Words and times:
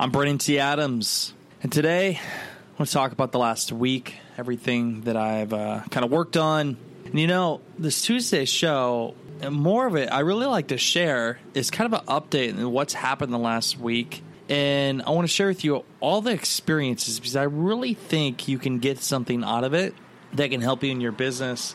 I'm 0.00 0.10
Brandon 0.10 0.38
T. 0.38 0.58
Adams, 0.58 1.34
and 1.62 1.70
today 1.70 2.18
I 2.18 2.78
want 2.78 2.88
to 2.88 2.94
talk 2.94 3.12
about 3.12 3.32
the 3.32 3.38
last 3.38 3.70
week, 3.70 4.14
everything 4.38 5.02
that 5.02 5.14
I've 5.14 5.52
uh, 5.52 5.82
kind 5.90 6.06
of 6.06 6.10
worked 6.10 6.38
on. 6.38 6.78
And 7.04 7.20
you 7.20 7.26
know, 7.26 7.60
this 7.78 8.00
Tuesday 8.00 8.46
show, 8.46 9.14
more 9.46 9.86
of 9.86 9.96
it 9.96 10.10
I 10.10 10.20
really 10.20 10.46
like 10.46 10.68
to 10.68 10.78
share 10.78 11.38
is 11.52 11.70
kind 11.70 11.92
of 11.92 12.00
an 12.00 12.06
update 12.06 12.56
on 12.56 12.72
what's 12.72 12.94
happened 12.94 13.30
the 13.30 13.38
last 13.38 13.78
week. 13.78 14.22
And 14.48 15.02
I 15.02 15.10
want 15.10 15.28
to 15.28 15.32
share 15.34 15.48
with 15.48 15.64
you 15.64 15.84
all 16.00 16.22
the 16.22 16.32
experiences 16.32 17.20
because 17.20 17.36
I 17.36 17.42
really 17.42 17.92
think 17.92 18.48
you 18.48 18.58
can 18.58 18.78
get 18.78 19.00
something 19.00 19.44
out 19.44 19.64
of 19.64 19.74
it 19.74 19.94
that 20.32 20.50
can 20.50 20.62
help 20.62 20.82
you 20.82 20.92
in 20.92 21.02
your 21.02 21.12
business. 21.12 21.74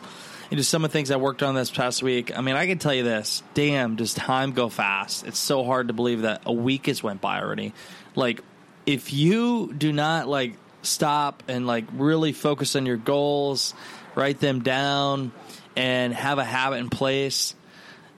And 0.49 0.57
just 0.57 0.71
some 0.71 0.83
of 0.83 0.91
the 0.91 0.93
things 0.93 1.11
I 1.11 1.17
worked 1.17 1.43
on 1.43 1.53
this 1.53 1.69
past 1.69 2.01
week. 2.01 2.35
I 2.35 2.41
mean, 2.41 2.55
I 2.55 2.65
can 2.65 2.79
tell 2.79 2.93
you 2.93 3.03
this 3.03 3.43
damn, 3.53 3.95
does 3.95 4.15
time 4.15 4.53
go 4.53 4.69
fast? 4.69 5.27
It's 5.27 5.37
so 5.37 5.63
hard 5.63 5.89
to 5.89 5.93
believe 5.93 6.23
that 6.23 6.41
a 6.47 6.53
week 6.53 6.87
has 6.87 7.03
went 7.03 7.21
by 7.21 7.39
already. 7.39 7.73
Like, 8.15 8.41
if 8.85 9.13
you 9.13 9.73
do 9.73 9.91
not 9.91 10.27
like 10.27 10.53
stop 10.83 11.43
and 11.47 11.67
like 11.67 11.85
really 11.93 12.31
focus 12.31 12.75
on 12.75 12.85
your 12.85 12.97
goals, 12.97 13.73
write 14.15 14.39
them 14.39 14.61
down, 14.61 15.31
and 15.75 16.13
have 16.13 16.37
a 16.37 16.43
habit 16.43 16.77
in 16.77 16.89
place, 16.89 17.55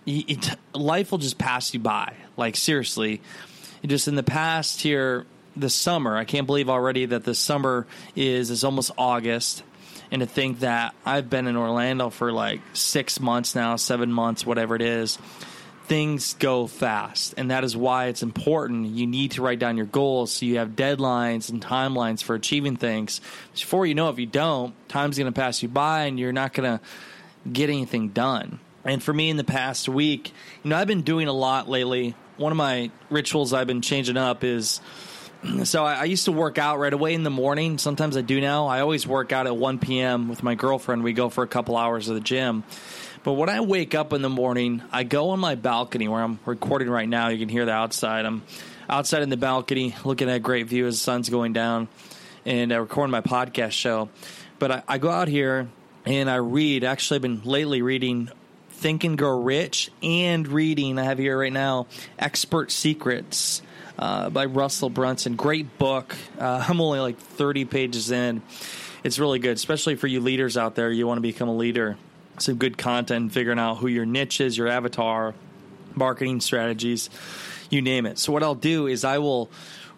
it, 0.06 0.56
life 0.74 1.12
will 1.12 1.18
just 1.18 1.38
pass 1.38 1.74
you 1.74 1.80
by. 1.80 2.14
Like 2.36 2.56
seriously, 2.56 3.22
just 3.86 4.08
in 4.08 4.16
the 4.16 4.24
past 4.24 4.82
here, 4.82 5.26
the 5.56 5.70
summer, 5.70 6.16
I 6.16 6.26
can't 6.26 6.46
believe 6.46 6.70
already 6.70 7.06
that 7.08 7.24
the 7.24 7.34
summer 7.34 7.88
is 8.16 8.52
is 8.52 8.64
almost 8.64 8.92
August, 8.98 9.64
and 10.12 10.20
to 10.20 10.28
think 10.28 10.60
that 10.60 10.94
I've 11.06 11.30
been 11.30 11.48
in 11.48 11.58
Orlando 11.58 12.10
for 12.10 12.32
like 12.32 12.62
six 12.74 13.20
months 13.20 13.56
now, 13.56 13.76
seven 13.76 14.12
months, 14.12 14.46
whatever 14.46 14.76
it 14.76 14.82
is 14.82 15.18
things 15.88 16.34
go 16.34 16.68
fast 16.68 17.34
and 17.38 17.50
that 17.50 17.64
is 17.64 17.76
why 17.76 18.08
it's 18.08 18.22
important. 18.22 18.88
You 18.88 19.08
need 19.08 19.32
to 19.32 19.42
write 19.42 19.60
down 19.60 19.78
your 19.78 19.86
goals 19.86 20.34
so 20.34 20.46
you 20.46 20.58
have 20.58 20.72
deadlines 20.72 21.50
and 21.50 21.64
timelines 21.64 22.22
for 22.22 22.36
achieving 22.36 22.76
things. 22.76 23.22
Before 23.54 23.86
you 23.86 23.96
know 23.96 24.10
if 24.10 24.20
you 24.20 24.26
don't 24.26 24.76
time's 24.90 25.18
going 25.18 25.32
to 25.32 25.38
pass 25.38 25.64
you 25.64 25.70
by 25.70 26.04
and 26.04 26.20
you're 26.20 26.34
not 26.34 26.54
going 26.54 26.78
to 26.78 26.84
get 27.52 27.70
anything 27.70 28.10
done. 28.10 28.60
And 28.84 29.02
for 29.02 29.14
me 29.14 29.30
in 29.30 29.38
the 29.38 29.46
past 29.46 29.88
week 29.88 30.34
you 30.64 30.70
know 30.70 30.78
i've 30.78 30.88
been 30.88 31.04
doing 31.04 31.28
a 31.28 31.34
lot 31.34 31.70
lately. 31.70 32.16
One 32.36 32.52
of 32.52 32.58
my 32.58 32.92
rituals 33.10 33.54
i've 33.54 33.68
been 33.68 33.82
changing 33.82 34.18
up 34.18 34.44
is 34.44 34.82
so 35.64 35.86
I, 35.86 35.94
I, 35.94 36.04
used 36.06 36.26
to 36.26 36.32
work 36.34 36.58
out 36.58 36.80
right 36.80 36.92
away 36.92 37.14
in 37.14 37.24
the 37.24 37.30
morning. 37.30 37.78
Sometimes 37.78 38.18
i 38.18 38.22
do 38.22 38.42
now. 38.42 38.68
I 38.68 38.82
always 38.82 39.08
work 39.08 39.32
out 39.32 39.48
at 39.48 39.56
1 39.56 39.80
p.m 39.80 40.28
with 40.28 40.44
my 40.44 40.56
girlfriend. 40.56 41.06
We 41.06 41.14
go 41.14 41.30
for 41.30 41.44
a 41.46 41.48
couple 41.48 41.78
hours 41.78 42.10
at 42.10 42.16
the 42.16 42.20
gym 42.20 42.66
but 43.28 43.34
when 43.34 43.50
I 43.50 43.60
wake 43.60 43.94
up 43.94 44.14
in 44.14 44.22
the 44.22 44.30
morning, 44.30 44.82
I 44.90 45.04
go 45.04 45.32
on 45.32 45.42
my 45.42 45.56
balcony 45.56 46.08
where 46.08 46.22
I'm 46.24 46.40
recording 46.46 46.90
right 46.90 47.10
now. 47.10 47.28
You 47.28 47.38
can 47.38 47.50
hear 47.50 47.66
the 47.66 47.74
outside. 47.74 48.26
I'm 48.26 48.42
outside 48.88 49.22
in 49.22 49.28
the 49.28 49.36
balcony 49.36 49.94
looking 50.06 50.30
at 50.30 50.38
a 50.38 50.40
great 50.40 50.68
view 50.68 50.88
as 50.88 50.94
the 50.94 51.00
sun's 51.02 51.28
going 51.28 51.52
down 51.52 51.90
and 52.46 52.72
I 52.72 52.78
record 52.78 53.10
my 53.10 53.20
podcast 53.20 53.72
show. 53.72 54.08
But 54.60 54.72
I, 54.72 54.84
I 54.88 54.98
go 54.98 55.10
out 55.10 55.28
here 55.28 55.68
and 56.06 56.30
I 56.30 56.36
read. 56.36 56.86
Actually, 56.86 57.16
I've 57.16 57.22
been 57.24 57.42
lately 57.44 57.82
reading 57.82 58.30
Think 58.70 59.04
and 59.04 59.18
Grow 59.18 59.42
Rich 59.42 59.92
and 60.02 60.48
reading, 60.48 60.98
I 60.98 61.04
have 61.04 61.18
here 61.18 61.38
right 61.38 61.52
now, 61.52 61.88
Expert 62.18 62.72
Secrets. 62.72 63.62
Uh, 64.00 64.30
by 64.30 64.46
Russell 64.46 64.90
Brunson. 64.90 65.36
Great 65.36 65.78
book. 65.78 66.16
Uh, 66.40 66.64
I'm 66.70 66.80
only 66.80 67.02
like 67.02 67.18
30 67.18 67.66
pages 67.66 68.10
in. 68.10 68.42
It's 69.04 69.20
really 69.20 69.40
good, 69.40 69.58
especially 69.58 69.96
for 69.96 70.08
you 70.08 70.22
leaders 70.22 70.56
out 70.56 70.76
there. 70.76 70.90
You 70.90 71.08
want 71.08 71.18
to 71.18 71.22
become 71.22 71.50
a 71.50 71.56
leader 71.56 71.98
some 72.40 72.56
good 72.56 72.78
content, 72.78 73.32
figuring 73.32 73.60
out 73.60 73.78
who 73.78 73.88
your 73.88 74.06
niche 74.06 74.42
is, 74.42 74.58
your 74.58 74.68
avatar, 74.68 75.34
marketing 75.96 76.42
strategies, 76.42 77.10
you 77.70 77.82
name 77.82 78.06
it. 78.06 78.18
So, 78.20 78.32
what 78.32 78.44
I'll 78.44 78.56
do 78.56 78.88
is 78.88 79.04
I 79.04 79.18
will 79.18 79.50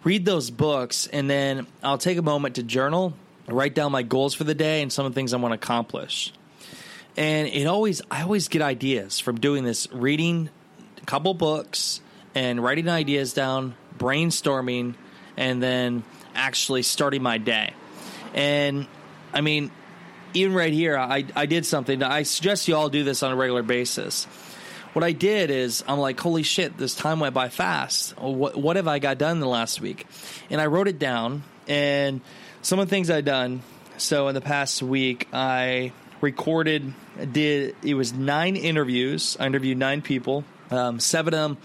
read 0.04 0.24
those 0.24 0.50
books 0.50 1.06
and 1.06 1.28
then 1.28 1.66
I'll 1.82 1.98
take 1.98 2.18
a 2.18 2.22
moment 2.22 2.56
to 2.56 2.62
journal, 2.62 3.14
write 3.46 3.74
down 3.74 3.92
my 3.92 4.02
goals 4.02 4.34
for 4.34 4.44
the 4.44 4.54
day 4.54 4.82
and 4.82 4.92
some 4.92 5.06
of 5.06 5.12
the 5.12 5.14
things 5.14 5.32
I 5.32 5.36
want 5.36 5.52
to 5.52 5.56
accomplish. 5.56 6.32
And 7.16 7.48
it 7.48 7.66
always, 7.66 8.00
I 8.10 8.22
always 8.22 8.48
get 8.48 8.62
ideas 8.62 9.20
from 9.20 9.38
doing 9.40 9.64
this, 9.64 9.90
reading 9.92 10.48
a 11.02 11.06
couple 11.06 11.34
books 11.34 12.00
and 12.34 12.62
writing 12.62 12.88
ideas 12.88 13.34
down, 13.34 13.74
brainstorming, 13.98 14.94
and 15.36 15.62
then 15.62 16.04
actually 16.34 16.82
starting 16.82 17.22
my 17.22 17.38
day. 17.38 17.74
And 18.32 18.86
I 19.32 19.40
mean, 19.40 19.70
even 20.34 20.54
right 20.54 20.72
here, 20.72 20.96
I, 20.96 21.24
I 21.34 21.46
did 21.46 21.66
something. 21.66 22.02
I 22.02 22.22
suggest 22.22 22.68
you 22.68 22.76
all 22.76 22.88
do 22.88 23.04
this 23.04 23.22
on 23.22 23.32
a 23.32 23.36
regular 23.36 23.62
basis. 23.62 24.24
What 24.92 25.04
I 25.04 25.12
did 25.12 25.50
is, 25.50 25.84
I'm 25.86 25.98
like, 25.98 26.18
holy 26.18 26.42
shit, 26.42 26.76
this 26.76 26.94
time 26.94 27.20
went 27.20 27.34
by 27.34 27.48
fast. 27.48 28.18
What, 28.18 28.56
what 28.56 28.76
have 28.76 28.88
I 28.88 28.98
got 28.98 29.18
done 29.18 29.32
in 29.36 29.40
the 29.40 29.46
last 29.46 29.80
week? 29.80 30.06
And 30.50 30.60
I 30.60 30.66
wrote 30.66 30.88
it 30.88 30.98
down, 30.98 31.44
and 31.68 32.20
some 32.62 32.78
of 32.78 32.88
the 32.88 32.90
things 32.90 33.08
I've 33.10 33.24
done. 33.24 33.62
So 33.98 34.28
in 34.28 34.34
the 34.34 34.40
past 34.40 34.82
week, 34.82 35.28
I 35.32 35.92
recorded, 36.20 36.92
did, 37.32 37.76
it 37.84 37.94
was 37.94 38.12
nine 38.12 38.56
interviews. 38.56 39.36
I 39.38 39.46
interviewed 39.46 39.78
nine 39.78 40.02
people, 40.02 40.44
um, 40.70 40.98
seven 40.98 41.34
of 41.34 41.40
them 41.40 41.58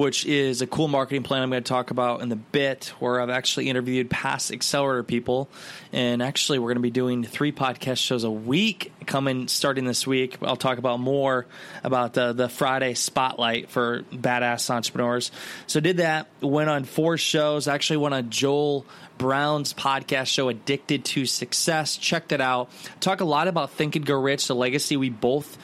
which 0.00 0.24
is 0.24 0.62
a 0.62 0.66
cool 0.66 0.88
marketing 0.88 1.22
plan 1.22 1.42
I'm 1.42 1.50
going 1.50 1.62
to 1.62 1.68
talk 1.68 1.90
about 1.90 2.22
in 2.22 2.30
the 2.30 2.36
bit, 2.36 2.94
where 3.00 3.20
I've 3.20 3.28
actually 3.28 3.68
interviewed 3.68 4.08
past 4.08 4.50
accelerator 4.50 5.02
people. 5.02 5.50
And 5.92 6.22
actually, 6.22 6.58
we're 6.58 6.68
going 6.68 6.76
to 6.76 6.80
be 6.80 6.90
doing 6.90 7.22
three 7.22 7.52
podcast 7.52 7.98
shows 7.98 8.24
a 8.24 8.30
week 8.30 8.94
coming 9.04 9.46
starting 9.46 9.84
this 9.84 10.06
week. 10.06 10.38
I'll 10.40 10.56
talk 10.56 10.78
about 10.78 11.00
more 11.00 11.44
about 11.84 12.14
the, 12.14 12.32
the 12.32 12.48
Friday 12.48 12.94
spotlight 12.94 13.68
for 13.68 14.04
badass 14.10 14.70
entrepreneurs. 14.70 15.32
So, 15.66 15.80
did 15.80 15.98
that, 15.98 16.28
went 16.40 16.70
on 16.70 16.84
four 16.84 17.18
shows, 17.18 17.68
actually 17.68 17.98
went 17.98 18.14
on 18.14 18.30
Joel 18.30 18.86
Brown's 19.18 19.74
podcast 19.74 20.28
show, 20.28 20.48
Addicted 20.48 21.04
to 21.04 21.26
Success. 21.26 21.98
Checked 21.98 22.32
it 22.32 22.40
out. 22.40 22.70
Talk 23.00 23.20
a 23.20 23.26
lot 23.26 23.48
about 23.48 23.72
Think 23.72 23.96
and 23.96 24.06
Grow 24.06 24.22
Rich, 24.22 24.46
the 24.46 24.54
legacy 24.54 24.96
we 24.96 25.10
both 25.10 25.58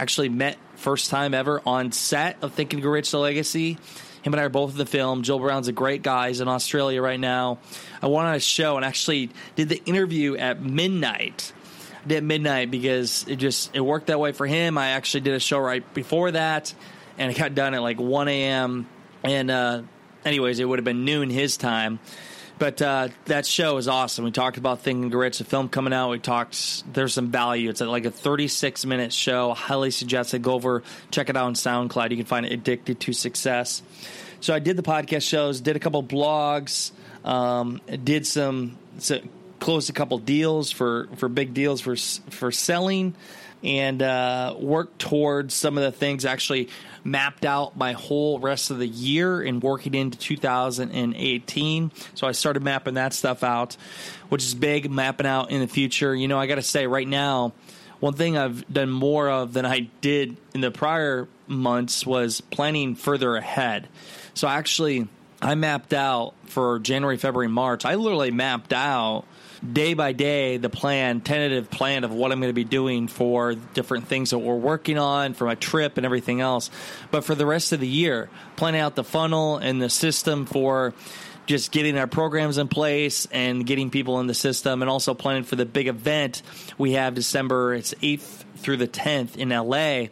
actually 0.00 0.30
met 0.30 0.56
first 0.76 1.10
time 1.10 1.34
ever 1.34 1.60
on 1.66 1.92
set 1.92 2.38
of 2.42 2.54
Thinking 2.54 2.80
Rich 2.80 3.10
the 3.10 3.18
Legacy. 3.18 3.76
Him 4.22 4.32
and 4.32 4.40
I 4.40 4.44
are 4.44 4.48
both 4.48 4.72
in 4.72 4.78
the 4.78 4.86
film. 4.86 5.22
Joel 5.22 5.40
Brown's 5.40 5.68
a 5.68 5.72
great 5.72 6.02
guy. 6.02 6.28
He's 6.28 6.40
in 6.40 6.48
Australia 6.48 7.02
right 7.02 7.20
now. 7.20 7.58
I 8.02 8.06
went 8.06 8.26
on 8.26 8.34
a 8.34 8.40
show 8.40 8.76
and 8.76 8.84
actually 8.84 9.30
did 9.56 9.68
the 9.68 9.82
interview 9.84 10.36
at 10.36 10.62
midnight. 10.62 11.52
I 12.02 12.08
did 12.08 12.24
midnight 12.24 12.70
because 12.70 13.26
it 13.28 13.36
just 13.36 13.74
it 13.74 13.80
worked 13.80 14.06
that 14.06 14.18
way 14.18 14.32
for 14.32 14.46
him. 14.46 14.78
I 14.78 14.88
actually 14.88 15.20
did 15.20 15.34
a 15.34 15.40
show 15.40 15.58
right 15.58 15.84
before 15.92 16.30
that, 16.30 16.72
and 17.18 17.30
it 17.30 17.36
got 17.38 17.54
done 17.54 17.74
at 17.74 17.82
like 17.82 18.00
1 18.00 18.28
a.m. 18.28 18.88
And 19.22 19.50
uh, 19.50 19.82
anyways, 20.24 20.60
it 20.60 20.64
would 20.64 20.78
have 20.78 20.84
been 20.84 21.04
noon 21.04 21.28
his 21.28 21.58
time. 21.58 21.98
But 22.60 22.82
uh, 22.82 23.08
that 23.24 23.46
show 23.46 23.78
is 23.78 23.88
awesome. 23.88 24.26
We 24.26 24.32
talked 24.32 24.58
about 24.58 24.82
Thinking 24.82 25.08
Rich, 25.08 25.40
a 25.40 25.44
film 25.44 25.70
coming 25.70 25.94
out. 25.94 26.10
We 26.10 26.18
talked, 26.18 26.92
there's 26.92 27.14
some 27.14 27.30
value. 27.30 27.70
It's 27.70 27.80
like 27.80 28.04
a 28.04 28.10
36 28.10 28.84
minute 28.84 29.14
show. 29.14 29.54
highly 29.54 29.90
suggest 29.90 30.34
it. 30.34 30.42
Go 30.42 30.52
over, 30.52 30.82
check 31.10 31.30
it 31.30 31.38
out 31.38 31.46
on 31.46 31.54
SoundCloud. 31.54 32.10
You 32.10 32.18
can 32.18 32.26
find 32.26 32.44
it 32.44 32.52
Addicted 32.52 33.00
to 33.00 33.14
Success. 33.14 33.82
So 34.40 34.52
I 34.52 34.58
did 34.58 34.76
the 34.76 34.82
podcast 34.82 35.26
shows, 35.26 35.62
did 35.62 35.74
a 35.74 35.78
couple 35.78 36.04
blogs, 36.04 36.92
um, 37.24 37.80
did 38.04 38.26
some, 38.26 38.76
so 38.98 39.20
closed 39.58 39.88
a 39.88 39.94
couple 39.94 40.18
deals 40.18 40.70
for, 40.70 41.08
for 41.16 41.30
big 41.30 41.54
deals 41.54 41.80
for, 41.80 41.96
for 41.96 42.52
selling 42.52 43.14
and 43.62 44.02
uh, 44.02 44.54
worked 44.58 44.98
towards 44.98 45.54
some 45.54 45.76
of 45.76 45.84
the 45.84 45.92
things 45.92 46.24
actually 46.24 46.68
mapped 47.04 47.44
out 47.44 47.76
my 47.76 47.92
whole 47.92 48.38
rest 48.38 48.70
of 48.70 48.78
the 48.78 48.86
year 48.86 49.42
and 49.42 49.62
working 49.62 49.94
into 49.94 50.18
2018. 50.18 51.92
So 52.14 52.26
I 52.26 52.32
started 52.32 52.62
mapping 52.62 52.94
that 52.94 53.12
stuff 53.12 53.42
out, 53.42 53.76
which 54.28 54.44
is 54.44 54.54
big, 54.54 54.90
mapping 54.90 55.26
out 55.26 55.50
in 55.50 55.60
the 55.60 55.68
future. 55.68 56.14
You 56.14 56.28
know, 56.28 56.38
I 56.38 56.46
got 56.46 56.56
to 56.56 56.62
say, 56.62 56.86
right 56.86 57.08
now, 57.08 57.52
one 58.00 58.14
thing 58.14 58.38
I've 58.38 58.66
done 58.72 58.90
more 58.90 59.28
of 59.28 59.52
than 59.52 59.66
I 59.66 59.90
did 60.00 60.36
in 60.54 60.62
the 60.62 60.70
prior 60.70 61.28
months 61.46 62.06
was 62.06 62.40
planning 62.40 62.94
further 62.94 63.36
ahead. 63.36 63.88
So 64.32 64.48
actually, 64.48 65.06
I 65.42 65.54
mapped 65.54 65.92
out 65.92 66.34
for 66.46 66.78
January, 66.78 67.18
February, 67.18 67.48
March. 67.48 67.84
I 67.84 67.94
literally 67.96 68.30
mapped 68.30 68.72
out 68.72 69.24
day 69.72 69.94
by 69.94 70.12
day 70.12 70.56
the 70.56 70.70
plan, 70.70 71.20
tentative 71.20 71.70
plan 71.70 72.04
of 72.04 72.12
what 72.12 72.32
I'm 72.32 72.40
going 72.40 72.50
to 72.50 72.54
be 72.54 72.64
doing 72.64 73.08
for 73.08 73.54
different 73.54 74.06
things 74.08 74.30
that 74.30 74.38
we're 74.38 74.54
working 74.56 74.98
on 74.98 75.34
for 75.34 75.44
my 75.44 75.54
trip 75.54 75.96
and 75.96 76.06
everything 76.06 76.40
else. 76.40 76.70
But 77.10 77.24
for 77.24 77.34
the 77.34 77.46
rest 77.46 77.72
of 77.72 77.80
the 77.80 77.88
year, 77.88 78.30
planning 78.56 78.80
out 78.80 78.94
the 78.94 79.04
funnel 79.04 79.58
and 79.58 79.80
the 79.80 79.90
system 79.90 80.46
for 80.46 80.94
just 81.46 81.72
getting 81.72 81.98
our 81.98 82.06
programs 82.06 82.58
in 82.58 82.68
place 82.68 83.26
and 83.32 83.66
getting 83.66 83.90
people 83.90 84.20
in 84.20 84.28
the 84.28 84.34
system, 84.34 84.82
and 84.82 84.90
also 84.90 85.14
planning 85.14 85.42
for 85.42 85.56
the 85.56 85.66
big 85.66 85.88
event 85.88 86.42
we 86.78 86.92
have 86.92 87.14
December. 87.14 87.74
It's 87.74 87.92
eighth 88.02 88.44
through 88.56 88.76
the 88.76 88.86
tenth 88.86 89.36
in 89.36 89.48
LA, 89.48 89.74
and 89.74 90.10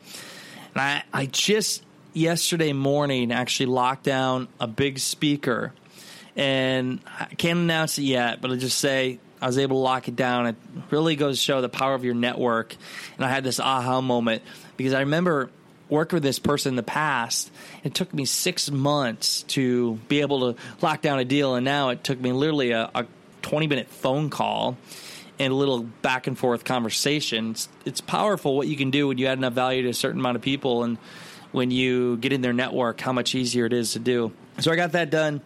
I 0.75 1.05
I 1.13 1.27
just 1.27 1.85
yesterday 2.13 2.73
morning 2.73 3.31
actually 3.31 3.67
locked 3.67 4.03
down 4.03 4.49
a 4.59 4.67
big 4.67 4.99
speaker, 4.99 5.73
and 6.35 7.01
I 7.07 7.27
can't 7.37 7.61
announce 7.61 7.99
it 7.99 8.03
yet, 8.03 8.41
but 8.41 8.51
I'll 8.51 8.57
just 8.57 8.79
say 8.79 9.21
I 9.41 9.47
was 9.47 9.59
able 9.59 9.77
to 9.77 9.81
lock 9.81 10.09
it 10.09 10.17
down. 10.17 10.47
It 10.47 10.57
really 10.91 11.17
goes 11.17 11.39
to 11.39 11.43
show 11.43 11.61
the 11.61 11.69
power 11.69 11.95
of 11.95 12.05
your 12.05 12.15
network. 12.15 12.75
And 13.17 13.25
I 13.25 13.29
had 13.29 13.45
this 13.45 13.61
aha 13.61 14.01
moment 14.01 14.43
because 14.77 14.95
I 14.95 15.01
remember 15.01 15.51
working 15.89 16.17
with 16.17 16.23
this 16.23 16.39
person 16.39 16.71
in 16.71 16.77
the 16.77 16.83
past. 16.83 17.51
It 17.85 17.95
took 17.95 18.13
me 18.13 18.25
six 18.25 18.71
months 18.71 19.43
to 19.45 19.95
be 20.09 20.21
able 20.21 20.53
to 20.53 20.61
lock 20.83 21.01
down 21.01 21.19
a 21.19 21.25
deal, 21.25 21.55
and 21.55 21.65
now 21.65 21.91
it 21.91 22.05
took 22.05 22.21
me 22.21 22.33
literally 22.33 22.73
a, 22.73 22.91
a 22.95 23.07
20 23.43 23.67
minute 23.67 23.89
phone 23.89 24.31
call 24.31 24.77
and 25.39 25.53
a 25.53 25.57
little 25.57 25.83
back 25.83 26.27
and 26.27 26.37
forth 26.37 26.65
conversation. 26.65 27.53
It's, 27.53 27.69
it's 27.85 28.01
powerful 28.01 28.57
what 28.57 28.67
you 28.67 28.77
can 28.77 28.91
do 28.91 29.09
when 29.09 29.19
you 29.19 29.27
add 29.27 29.39
enough 29.39 29.53
value 29.53 29.83
to 29.83 29.91
a 29.91 29.95
certain 29.95 30.21
amount 30.21 30.37
of 30.37 30.43
people 30.43 30.83
and 30.83 30.99
when 31.53 31.71
you 31.71 32.17
get 32.19 32.33
in 32.33 32.43
their 32.43 32.53
network, 32.53 33.01
how 33.01 33.13
much 33.13 33.35
easier 33.35 33.65
it 33.65 33.73
is 33.73 33.93
to 33.93 33.99
do. 33.99 34.33
So 34.61 34.73
I 34.73 34.77
got 34.77 34.93
that 34.93 35.11
done 35.11 35.41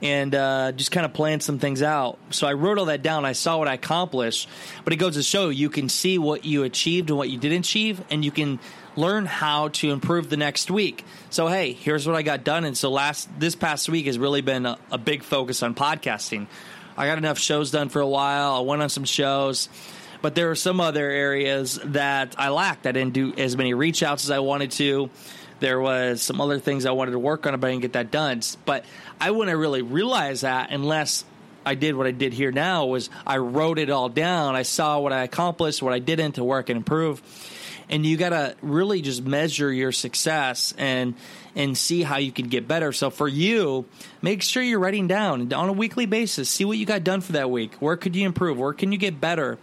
and 0.00 0.34
uh, 0.34 0.72
just 0.72 0.90
kind 0.90 1.04
of 1.04 1.12
planned 1.12 1.42
some 1.42 1.58
things 1.58 1.82
out. 1.82 2.18
So 2.30 2.46
I 2.46 2.54
wrote 2.54 2.78
all 2.78 2.86
that 2.86 3.02
down. 3.02 3.24
I 3.24 3.32
saw 3.32 3.58
what 3.58 3.68
I 3.68 3.74
accomplished, 3.74 4.48
but 4.84 4.92
it 4.92 4.96
goes 4.96 5.14
to 5.14 5.22
show 5.22 5.50
you 5.50 5.68
can 5.68 5.88
see 5.88 6.18
what 6.18 6.44
you 6.44 6.62
achieved 6.62 7.10
and 7.10 7.18
what 7.18 7.30
you 7.30 7.38
didn't 7.38 7.60
achieve, 7.60 8.02
and 8.10 8.24
you 8.24 8.30
can 8.30 8.58
learn 8.96 9.26
how 9.26 9.68
to 9.68 9.90
improve 9.90 10.30
the 10.30 10.36
next 10.36 10.70
week. 10.70 11.04
So 11.30 11.48
hey, 11.48 11.72
here's 11.72 12.06
what 12.06 12.16
I 12.16 12.22
got 12.22 12.44
done. 12.44 12.64
And 12.64 12.76
so 12.76 12.90
last 12.90 13.28
this 13.38 13.54
past 13.54 13.88
week 13.88 14.06
has 14.06 14.18
really 14.18 14.40
been 14.40 14.66
a, 14.66 14.78
a 14.90 14.98
big 14.98 15.22
focus 15.22 15.62
on 15.62 15.74
podcasting. 15.74 16.46
I 16.96 17.06
got 17.06 17.18
enough 17.18 17.38
shows 17.38 17.70
done 17.70 17.88
for 17.88 18.00
a 18.00 18.06
while. 18.06 18.54
I 18.54 18.60
went 18.60 18.82
on 18.82 18.88
some 18.88 19.04
shows 19.04 19.68
but 20.24 20.34
there 20.34 20.50
are 20.50 20.54
some 20.54 20.80
other 20.80 21.10
areas 21.10 21.78
that 21.84 22.34
I 22.38 22.48
lacked. 22.48 22.86
I 22.86 22.92
didn't 22.92 23.12
do 23.12 23.34
as 23.36 23.58
many 23.58 23.74
reach 23.74 24.02
outs 24.02 24.24
as 24.24 24.30
I 24.30 24.38
wanted 24.38 24.70
to. 24.70 25.10
There 25.60 25.80
was 25.80 26.22
some 26.22 26.40
other 26.40 26.58
things 26.58 26.84
I 26.86 26.90
wanted 26.90 27.12
to 27.12 27.18
work 27.18 27.46
on, 27.46 27.58
but 27.58 27.66
I 27.66 27.70
didn't 27.70 27.82
get 27.82 27.92
that 27.94 28.10
done. 28.10 28.40
But 28.64 28.84
I 29.20 29.30
wouldn't 29.30 29.56
really 29.56 29.82
realize 29.82 30.42
that 30.42 30.70
unless 30.70 31.24
I 31.66 31.74
did 31.74 31.94
what 31.94 32.06
I 32.06 32.10
did 32.10 32.32
here 32.32 32.52
now 32.52 32.86
was 32.86 33.10
I 33.26 33.38
wrote 33.38 33.78
it 33.78 33.90
all 33.90 34.08
down. 34.08 34.54
I 34.56 34.62
saw 34.62 34.98
what 34.98 35.12
I 35.12 35.22
accomplished, 35.22 35.82
what 35.82 35.92
I 35.92 35.98
didn't 35.98 36.32
to 36.32 36.44
work 36.44 36.68
and 36.68 36.76
improve. 36.76 37.22
And 37.88 38.04
you 38.04 38.16
got 38.16 38.30
to 38.30 38.56
really 38.62 39.02
just 39.02 39.24
measure 39.24 39.70
your 39.70 39.92
success 39.92 40.72
and 40.78 41.14
and 41.56 41.78
see 41.78 42.02
how 42.02 42.16
you 42.16 42.32
can 42.32 42.48
get 42.48 42.66
better. 42.66 42.92
So 42.92 43.10
for 43.10 43.28
you, 43.28 43.84
make 44.22 44.42
sure 44.42 44.62
you're 44.62 44.80
writing 44.80 45.06
down 45.06 45.52
on 45.52 45.68
a 45.68 45.72
weekly 45.72 46.06
basis. 46.06 46.50
See 46.50 46.64
what 46.64 46.78
you 46.78 46.86
got 46.86 47.04
done 47.04 47.20
for 47.20 47.32
that 47.32 47.50
week. 47.50 47.74
Where 47.76 47.96
could 47.96 48.16
you 48.16 48.26
improve? 48.26 48.58
Where 48.58 48.72
can 48.72 48.90
you 48.90 48.98
get 48.98 49.20
better? 49.20 49.58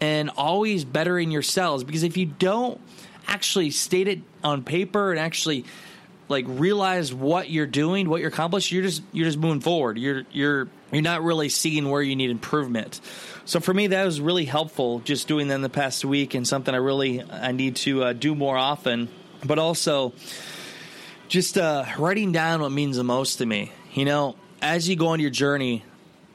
And 0.00 0.30
always 0.30 0.84
bettering 0.84 1.30
yourselves 1.30 1.84
because 1.84 2.04
if 2.04 2.16
you 2.16 2.26
don't 2.26 2.80
actually 3.28 3.70
state 3.70 4.08
it 4.08 4.20
on 4.42 4.64
paper 4.64 5.10
and 5.10 5.20
actually 5.20 5.64
like 6.28 6.44
realize 6.48 7.12
what 7.12 7.50
you're 7.50 7.66
doing, 7.66 8.08
what 8.08 8.20
you're 8.20 8.30
accomplishing, 8.30 8.76
you're 8.76 8.84
just 8.84 9.02
you're 9.12 9.26
just 9.26 9.38
moving 9.38 9.60
forward. 9.60 9.98
You're 9.98 10.24
you're 10.32 10.68
you're 10.90 11.02
not 11.02 11.22
really 11.22 11.48
seeing 11.48 11.88
where 11.88 12.02
you 12.02 12.16
need 12.16 12.30
improvement. 12.30 13.00
So 13.44 13.60
for 13.60 13.72
me, 13.72 13.88
that 13.88 14.04
was 14.04 14.20
really 14.20 14.44
helpful. 14.44 15.00
Just 15.00 15.28
doing 15.28 15.48
that 15.48 15.54
in 15.54 15.62
the 15.62 15.68
past 15.68 16.04
week, 16.04 16.34
and 16.34 16.46
something 16.46 16.74
I 16.74 16.78
really 16.78 17.22
I 17.22 17.52
need 17.52 17.76
to 17.76 18.04
uh, 18.04 18.12
do 18.12 18.34
more 18.34 18.56
often. 18.56 19.08
But 19.44 19.58
also, 19.58 20.12
just 21.28 21.56
uh, 21.56 21.84
writing 21.98 22.32
down 22.32 22.60
what 22.60 22.72
means 22.72 22.96
the 22.96 23.04
most 23.04 23.36
to 23.36 23.46
me. 23.46 23.72
You 23.92 24.04
know, 24.04 24.36
as 24.60 24.88
you 24.88 24.96
go 24.96 25.08
on 25.08 25.20
your 25.20 25.30
journey, 25.30 25.84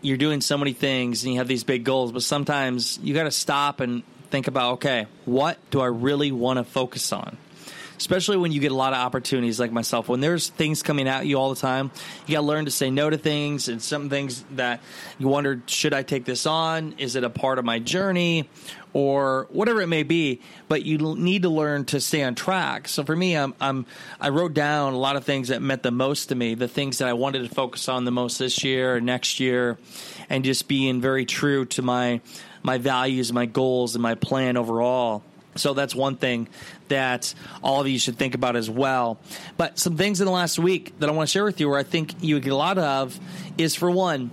you're 0.01 0.17
doing 0.17 0.41
so 0.41 0.57
many 0.57 0.73
things, 0.73 1.23
and 1.23 1.33
you 1.33 1.39
have 1.39 1.47
these 1.47 1.63
big 1.63 1.83
goals. 1.83 2.11
But 2.11 2.23
sometimes 2.23 2.97
you 3.03 3.13
got 3.13 3.23
to 3.23 3.31
stop 3.31 3.79
and 3.79 4.03
think 4.33 4.47
about 4.47 4.73
okay, 4.73 5.05
what 5.25 5.59
do 5.69 5.79
I 5.79 5.85
really 5.85 6.31
want 6.31 6.57
to 6.57 6.63
focus 6.63 7.13
on? 7.13 7.37
Especially 7.97 8.35
when 8.35 8.51
you 8.51 8.59
get 8.59 8.71
a 8.71 8.75
lot 8.75 8.91
of 8.91 8.97
opportunities 8.97 9.59
like 9.59 9.71
myself. 9.71 10.09
When 10.09 10.21
there's 10.21 10.49
things 10.49 10.81
coming 10.81 11.07
at 11.07 11.27
you 11.27 11.37
all 11.37 11.53
the 11.53 11.61
time, 11.61 11.91
you 12.25 12.33
got 12.33 12.41
to 12.41 12.47
learn 12.47 12.65
to 12.65 12.71
say 12.71 12.89
no 12.89 13.11
to 13.11 13.17
things 13.19 13.69
and 13.69 13.79
some 13.79 14.09
things 14.09 14.43
that 14.55 14.81
you 15.19 15.27
wonder 15.27 15.61
should 15.67 15.93
I 15.93 16.01
take 16.01 16.25
this 16.25 16.47
on? 16.47 16.95
Is 16.97 17.15
it 17.15 17.23
a 17.23 17.29
part 17.29 17.59
of 17.59 17.65
my 17.65 17.77
journey? 17.77 18.49
Or 18.91 19.47
whatever 19.49 19.81
it 19.81 19.87
may 19.87 20.03
be, 20.03 20.39
but 20.67 20.83
you 20.83 20.99
need 20.99 21.43
to 21.43 21.49
learn 21.49 21.85
to 21.85 21.99
stay 21.99 22.21
on 22.21 22.35
track. 22.35 22.87
So 22.87 23.03
for 23.03 23.15
me, 23.15 23.35
I'm, 23.35 23.55
I'm 23.59 23.87
I 24.21 24.29
wrote 24.29 24.53
down 24.53 24.93
a 24.93 24.97
lot 24.97 25.15
of 25.15 25.23
things 25.23 25.47
that 25.47 25.63
meant 25.63 25.81
the 25.81 25.89
most 25.89 26.27
to 26.27 26.35
me, 26.35 26.53
the 26.53 26.67
things 26.67 26.99
that 26.99 27.07
I 27.07 27.13
wanted 27.13 27.47
to 27.47 27.53
focus 27.53 27.89
on 27.89 28.05
the 28.05 28.11
most 28.11 28.37
this 28.37 28.63
year 28.63 28.95
or 28.95 29.01
next 29.01 29.39
year, 29.39 29.79
and 30.29 30.43
just 30.43 30.67
being 30.67 31.01
very 31.01 31.25
true 31.25 31.65
to 31.65 31.81
my 31.81 32.21
my 32.63 32.77
values, 32.77 33.31
my 33.31 33.45
goals, 33.45 33.95
and 33.95 34.01
my 34.01 34.15
plan 34.15 34.57
overall. 34.57 35.23
So 35.55 35.73
that's 35.73 35.93
one 35.93 36.15
thing 36.15 36.47
that 36.87 37.33
all 37.63 37.81
of 37.81 37.87
you 37.87 37.99
should 37.99 38.17
think 38.17 38.33
about 38.33 38.55
as 38.55 38.69
well. 38.69 39.19
But 39.55 39.77
some 39.77 39.97
things 39.97 40.19
in 40.19 40.25
the 40.25 40.31
last 40.31 40.57
week 40.57 40.97
that 40.99 41.09
I 41.09 41.11
want 41.11 41.29
to 41.29 41.31
share 41.31 41.43
with 41.43 41.59
you 41.59 41.69
where 41.69 41.77
I 41.77 41.83
think 41.83 42.15
you 42.21 42.39
get 42.39 42.51
a 42.51 42.55
lot 42.55 42.77
of 42.77 43.19
is 43.57 43.75
for 43.75 43.91
one, 43.91 44.31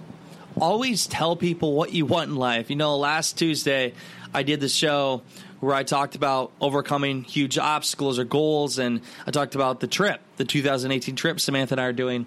always 0.58 1.06
tell 1.06 1.36
people 1.36 1.74
what 1.74 1.92
you 1.92 2.06
want 2.06 2.30
in 2.30 2.36
life. 2.36 2.70
You 2.70 2.76
know, 2.76 2.96
last 2.96 3.36
Tuesday 3.36 3.92
I 4.32 4.42
did 4.42 4.60
the 4.60 4.68
show 4.68 5.22
where 5.60 5.74
I 5.74 5.82
talked 5.82 6.14
about 6.14 6.52
overcoming 6.60 7.22
huge 7.22 7.58
obstacles 7.58 8.18
or 8.18 8.24
goals, 8.24 8.78
and 8.78 9.02
I 9.26 9.30
talked 9.30 9.54
about 9.54 9.80
the 9.80 9.86
trip, 9.86 10.20
the 10.38 10.44
2018 10.44 11.16
trip 11.16 11.38
Samantha 11.38 11.74
and 11.74 11.80
I 11.80 11.84
are 11.84 11.92
doing. 11.92 12.26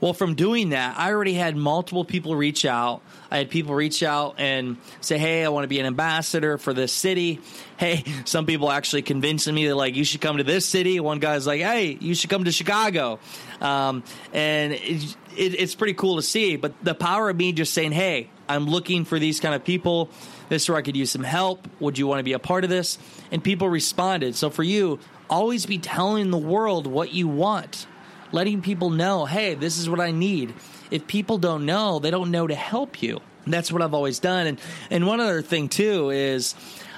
Well, 0.00 0.12
from 0.12 0.34
doing 0.34 0.70
that, 0.70 0.98
I 0.98 1.10
already 1.10 1.32
had 1.32 1.56
multiple 1.56 2.04
people 2.04 2.36
reach 2.36 2.64
out. 2.66 3.00
I 3.30 3.38
had 3.38 3.50
people 3.50 3.74
reach 3.74 4.02
out 4.02 4.34
and 4.38 4.76
say, 5.00 5.16
"Hey, 5.18 5.44
I 5.44 5.48
want 5.48 5.64
to 5.64 5.68
be 5.68 5.80
an 5.80 5.86
ambassador 5.86 6.58
for 6.58 6.72
this 6.72 6.92
city." 6.92 7.40
Hey, 7.76 8.04
some 8.24 8.46
people 8.46 8.70
actually 8.70 9.02
convincing 9.02 9.52
me 9.52 9.66
that 9.66 9.74
like 9.74 9.96
you 9.96 10.04
should 10.04 10.20
come 10.20 10.36
to 10.36 10.44
this 10.44 10.64
city. 10.64 11.00
One 11.00 11.18
guy's 11.18 11.44
like, 11.44 11.60
"Hey, 11.60 11.98
you 12.00 12.14
should 12.14 12.30
come 12.30 12.44
to 12.44 12.52
Chicago," 12.52 13.18
um, 13.60 14.04
and 14.32 14.74
it, 14.74 15.16
it, 15.36 15.60
it's 15.60 15.74
pretty 15.74 15.94
cool 15.94 16.14
to 16.14 16.22
see. 16.22 16.54
But 16.54 16.72
the 16.84 16.94
power 16.94 17.28
of 17.28 17.36
me 17.36 17.52
just 17.52 17.74
saying, 17.74 17.90
"Hey, 17.90 18.30
I'm 18.48 18.66
looking 18.66 19.04
for 19.04 19.18
these 19.18 19.40
kind 19.40 19.56
of 19.56 19.64
people." 19.64 20.08
This 20.54 20.62
is 20.62 20.68
where 20.68 20.78
I 20.78 20.82
could 20.82 20.96
use 20.96 21.10
some 21.10 21.24
help. 21.24 21.66
Would 21.80 21.98
you 21.98 22.06
want 22.06 22.20
to 22.20 22.22
be 22.22 22.32
a 22.32 22.38
part 22.38 22.62
of 22.62 22.70
this? 22.70 22.96
And 23.32 23.42
people 23.42 23.68
responded. 23.68 24.36
So 24.36 24.50
for 24.50 24.62
you, 24.62 25.00
always 25.28 25.66
be 25.66 25.78
telling 25.78 26.30
the 26.30 26.38
world 26.38 26.86
what 26.86 27.12
you 27.12 27.26
want, 27.26 27.88
letting 28.30 28.62
people 28.62 28.90
know, 28.90 29.24
hey, 29.24 29.54
this 29.54 29.78
is 29.78 29.90
what 29.90 29.98
I 29.98 30.12
need. 30.12 30.54
If 30.92 31.08
people 31.08 31.38
don't 31.38 31.66
know, 31.66 31.98
they 31.98 32.12
don't 32.12 32.30
know 32.30 32.46
to 32.46 32.54
help 32.54 33.02
you. 33.02 33.20
And 33.44 33.52
that's 33.52 33.72
what 33.72 33.82
I've 33.82 33.94
always 33.94 34.20
done. 34.20 34.46
And 34.46 34.60
and 34.90 35.08
one 35.08 35.18
other 35.18 35.42
thing 35.42 35.68
too 35.68 36.10
is 36.10 36.54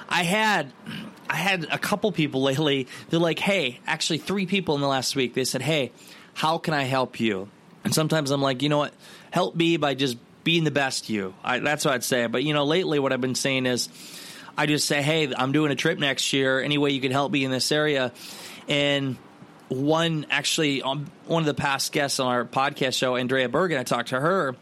I 0.07 0.21
had 0.21 0.71
I 1.27 1.37
had 1.37 1.63
a 1.71 1.79
couple 1.79 2.11
people 2.11 2.43
lately. 2.43 2.87
They're 3.09 3.19
like, 3.19 3.39
hey, 3.39 3.79
actually 3.87 4.19
three 4.19 4.45
people 4.45 4.75
in 4.75 4.81
the 4.81 4.87
last 4.87 5.15
week. 5.15 5.33
They 5.33 5.45
said, 5.45 5.63
hey, 5.63 5.93
how 6.35 6.59
can 6.59 6.75
I 6.75 6.83
help 6.83 7.19
you? 7.19 7.49
And 7.83 7.91
sometimes 7.91 8.29
I'm 8.29 8.41
like, 8.41 8.61
you 8.61 8.69
know 8.69 8.77
what? 8.77 8.93
Help 9.31 9.55
me 9.55 9.77
by 9.77 9.95
just 9.95 10.17
being 10.47 10.63
the 10.63 10.71
best 10.71 11.09
you. 11.09 11.33
I, 11.43 11.59
that's 11.59 11.83
what 11.83 11.93
I'd 11.93 12.05
say. 12.05 12.25
But 12.27 12.41
you 12.41 12.53
know, 12.53 12.63
lately 12.63 12.99
what 12.99 13.11
I've 13.11 13.19
been 13.19 13.35
saying 13.35 13.65
is, 13.65 13.89
I 14.57 14.65
just 14.65 14.87
say, 14.87 15.01
hey, 15.01 15.29
I'm 15.35 15.51
doing 15.51 15.73
a 15.73 15.75
trip 15.75 15.99
next 15.99 16.31
year. 16.31 16.61
Any 16.61 16.77
way 16.77 16.91
you 16.91 17.01
can 17.01 17.11
help 17.11 17.33
me 17.33 17.43
in 17.43 17.51
this 17.51 17.69
area? 17.69 18.13
And 18.69 19.17
one 19.67 20.25
actually, 20.29 20.81
on 20.83 21.11
one 21.25 21.43
of 21.43 21.47
the 21.47 21.53
past 21.53 21.91
guests 21.91 22.21
on 22.21 22.27
our 22.27 22.45
podcast 22.45 22.97
show, 22.97 23.17
Andrea 23.17 23.49
Bergen, 23.49 23.77
I 23.77 23.83
talked 23.83 24.09
to 24.09 24.21
her. 24.21 24.55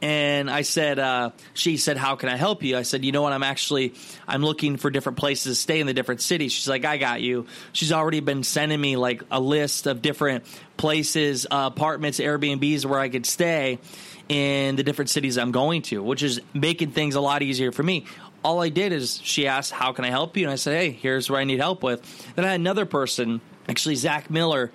And 0.00 0.50
I 0.50 0.62
said, 0.62 0.98
uh, 0.98 1.32
she 1.52 1.76
said, 1.76 1.98
how 1.98 2.16
can 2.16 2.30
I 2.30 2.36
help 2.36 2.62
you? 2.62 2.78
I 2.78 2.82
said, 2.82 3.04
you 3.04 3.12
know 3.12 3.20
what? 3.20 3.34
I'm 3.34 3.42
actually, 3.42 3.92
I'm 4.26 4.42
looking 4.42 4.78
for 4.78 4.90
different 4.90 5.18
places 5.18 5.58
to 5.58 5.60
stay 5.60 5.78
in 5.78 5.86
the 5.86 5.92
different 5.92 6.22
cities. 6.22 6.52
She's 6.52 6.68
like, 6.68 6.86
I 6.86 6.96
got 6.96 7.20
you. 7.20 7.46
She's 7.72 7.92
already 7.92 8.20
been 8.20 8.44
sending 8.44 8.80
me 8.80 8.96
like 8.96 9.24
a 9.30 9.40
list 9.40 9.86
of 9.88 10.00
different 10.00 10.44
places, 10.78 11.46
uh, 11.50 11.68
apartments, 11.70 12.18
Airbnbs 12.18 12.86
where 12.86 13.00
I 13.00 13.10
could 13.10 13.26
stay 13.26 13.80
in 14.28 14.76
the 14.76 14.82
different 14.82 15.10
cities 15.10 15.38
I'm 15.38 15.52
going 15.52 15.82
to, 15.82 16.02
which 16.02 16.22
is 16.22 16.40
making 16.52 16.90
things 16.90 17.14
a 17.14 17.20
lot 17.20 17.42
easier 17.42 17.72
for 17.72 17.82
me. 17.82 18.04
All 18.44 18.60
I 18.62 18.68
did 18.68 18.92
is 18.92 19.20
she 19.22 19.46
asked, 19.46 19.72
How 19.72 19.92
can 19.92 20.04
I 20.04 20.10
help 20.10 20.36
you? 20.36 20.44
And 20.44 20.52
I 20.52 20.56
said, 20.56 20.76
Hey, 20.76 20.90
here's 20.90 21.28
where 21.30 21.40
I 21.40 21.44
need 21.44 21.58
help 21.58 21.82
with. 21.82 22.34
Then 22.34 22.44
I 22.44 22.52
had 22.52 22.60
another 22.60 22.86
person, 22.86 23.40
actually, 23.68 23.96
Zach 23.96 24.30
Miller. 24.30 24.70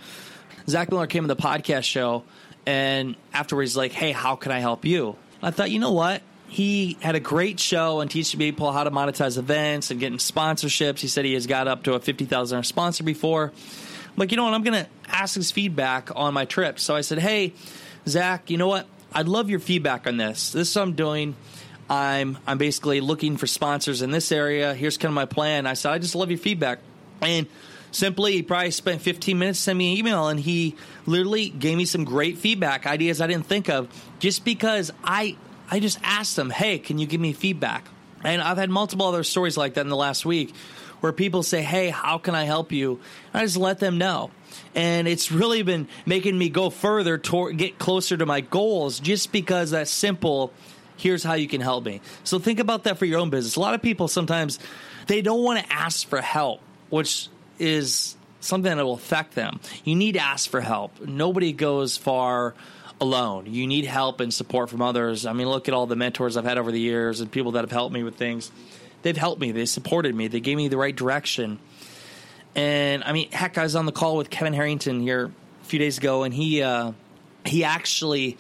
Zach 0.67 0.91
Miller 0.91 1.07
came 1.07 1.23
on 1.23 1.27
the 1.27 1.35
podcast 1.35 1.83
show, 1.83 2.23
and 2.65 3.15
afterwards, 3.33 3.71
he's 3.71 3.77
like, 3.77 3.91
Hey, 3.91 4.11
how 4.11 4.35
can 4.35 4.51
I 4.51 4.59
help 4.59 4.85
you? 4.85 5.15
I 5.41 5.51
thought, 5.51 5.71
you 5.71 5.79
know 5.79 5.91
what? 5.91 6.21
He 6.47 6.97
had 7.01 7.15
a 7.15 7.19
great 7.19 7.59
show 7.59 7.99
and 7.99 8.09
teaching 8.09 8.39
people 8.39 8.71
how 8.71 8.83
to 8.83 8.91
monetize 8.91 9.37
events 9.37 9.91
and 9.91 9.99
getting 9.99 10.19
sponsorships. 10.19 10.99
He 10.99 11.07
said 11.07 11.25
he 11.25 11.33
has 11.33 11.47
got 11.47 11.67
up 11.67 11.83
to 11.83 11.93
a 11.95 11.99
$50,000 11.99 12.65
sponsor 12.65 13.03
before. 13.03 13.45
I'm 13.45 14.13
like, 14.17 14.31
you 14.31 14.37
know 14.37 14.43
what? 14.43 14.53
I'm 14.53 14.61
going 14.61 14.85
to 14.85 14.89
ask 15.07 15.35
his 15.35 15.51
feedback 15.51 16.11
on 16.15 16.33
my 16.33 16.45
trip. 16.45 16.79
So 16.79 16.95
I 16.95 17.01
said, 17.01 17.19
Hey, 17.19 17.53
Zach, 18.07 18.49
you 18.49 18.57
know 18.57 18.67
what? 18.67 18.87
I'd 19.13 19.27
love 19.27 19.49
your 19.49 19.59
feedback 19.59 20.07
on 20.07 20.17
this. 20.17 20.51
This 20.51 20.69
is 20.69 20.75
what 20.75 20.81
I'm 20.83 20.93
doing. 20.93 21.35
I'm 21.89 22.37
I'm 22.47 22.57
basically 22.57 23.01
looking 23.01 23.37
for 23.37 23.47
sponsors 23.47 24.01
in 24.01 24.11
this 24.11 24.31
area. 24.31 24.73
Here's 24.73 24.97
kind 24.97 25.11
of 25.11 25.15
my 25.15 25.25
plan. 25.25 25.67
I 25.67 25.73
said 25.73 25.91
I 25.91 25.99
just 25.99 26.15
love 26.15 26.29
your 26.31 26.39
feedback. 26.39 26.79
And 27.21 27.47
simply 27.93 28.33
he 28.33 28.43
probably 28.43 28.71
spent 28.71 29.01
15 29.01 29.37
minutes 29.37 29.59
sending 29.59 29.77
me 29.77 29.93
an 29.93 29.99
email 29.99 30.27
and 30.27 30.39
he 30.39 30.75
literally 31.05 31.49
gave 31.49 31.77
me 31.77 31.85
some 31.85 32.03
great 32.03 32.39
feedback 32.39 32.87
ideas 32.87 33.21
i 33.21 33.27
didn't 33.27 33.45
think 33.45 33.69
of 33.69 33.87
just 34.17 34.43
because 34.43 34.91
i 35.03 35.37
i 35.69 35.79
just 35.79 35.99
asked 36.01 36.37
him 36.37 36.49
hey 36.49 36.79
can 36.79 36.97
you 36.97 37.05
give 37.05 37.21
me 37.21 37.33
feedback 37.33 37.87
and 38.23 38.41
i've 38.41 38.57
had 38.57 38.69
multiple 38.69 39.05
other 39.05 39.23
stories 39.23 39.57
like 39.57 39.75
that 39.75 39.81
in 39.81 39.89
the 39.89 39.95
last 39.95 40.25
week 40.25 40.55
where 41.01 41.13
people 41.13 41.43
say 41.43 41.61
hey 41.61 41.89
how 41.89 42.17
can 42.17 42.33
i 42.33 42.45
help 42.45 42.71
you 42.71 42.99
and 43.31 43.41
i 43.41 43.45
just 43.45 43.57
let 43.57 43.79
them 43.79 43.99
know 43.99 44.31
and 44.75 45.07
it's 45.07 45.31
really 45.31 45.63
been 45.63 45.87
making 46.05 46.37
me 46.37 46.49
go 46.49 46.69
further 46.69 47.17
toward 47.17 47.57
get 47.57 47.77
closer 47.79 48.17
to 48.17 48.25
my 48.25 48.41
goals 48.41 48.99
just 48.99 49.31
because 49.31 49.71
that 49.71 49.87
simple. 49.87 50.51
Here's 50.95 51.23
how 51.23 51.33
you 51.33 51.47
can 51.47 51.59
help 51.59 51.85
me. 51.85 52.01
So 52.23 52.39
think 52.39 52.59
about 52.59 52.83
that 52.83 52.97
for 52.97 53.05
your 53.05 53.19
own 53.19 53.29
business. 53.29 53.55
A 53.55 53.59
lot 53.59 53.73
of 53.73 53.81
people 53.81 54.07
sometimes 54.07 54.59
they 55.07 55.21
don't 55.21 55.43
want 55.43 55.65
to 55.65 55.73
ask 55.73 56.07
for 56.07 56.21
help 56.21 56.61
which 56.93 57.27
is 57.57 58.15
something 58.39 58.77
that 58.77 58.83
will 58.83 58.93
affect 58.93 59.33
them. 59.33 59.59
You 59.83 59.95
need 59.95 60.11
to 60.11 60.19
ask 60.19 60.47
for 60.47 60.61
help. 60.61 61.01
Nobody 61.01 61.53
goes 61.53 61.97
far 61.97 62.53
alone. 63.01 63.47
You 63.47 63.65
need 63.65 63.85
help 63.85 64.19
and 64.19 64.31
support 64.31 64.69
from 64.69 64.83
others. 64.83 65.25
I 65.25 65.33
mean 65.33 65.49
look 65.49 65.67
at 65.67 65.73
all 65.73 65.87
the 65.87 65.95
mentors 65.95 66.37
i've 66.37 66.45
had 66.45 66.59
over 66.59 66.71
the 66.71 66.79
years 66.79 67.19
and 67.19 67.31
people 67.31 67.53
that 67.53 67.61
have 67.61 67.71
helped 67.71 67.93
me 67.93 68.03
with 68.03 68.15
things. 68.15 68.51
They've 69.01 69.17
helped 69.17 69.41
me. 69.41 69.51
They 69.51 69.65
supported 69.65 70.13
me. 70.13 70.27
They 70.27 70.39
gave 70.39 70.55
me 70.55 70.67
the 70.67 70.77
right 70.77 70.95
direction 70.95 71.57
and 72.55 73.03
I 73.03 73.13
mean, 73.13 73.31
heck, 73.31 73.57
I 73.57 73.63
was 73.63 73.75
on 73.75 73.85
the 73.85 73.91
call 73.91 74.17
with 74.17 74.29
Kevin 74.29 74.53
Harrington 74.53 75.01
here 75.01 75.31
a 75.61 75.65
few 75.65 75.79
days 75.79 75.97
ago, 75.97 76.23
and 76.23 76.33
he 76.33 76.61
uh, 76.61 76.93
he 77.45 77.63
actually 77.63 78.37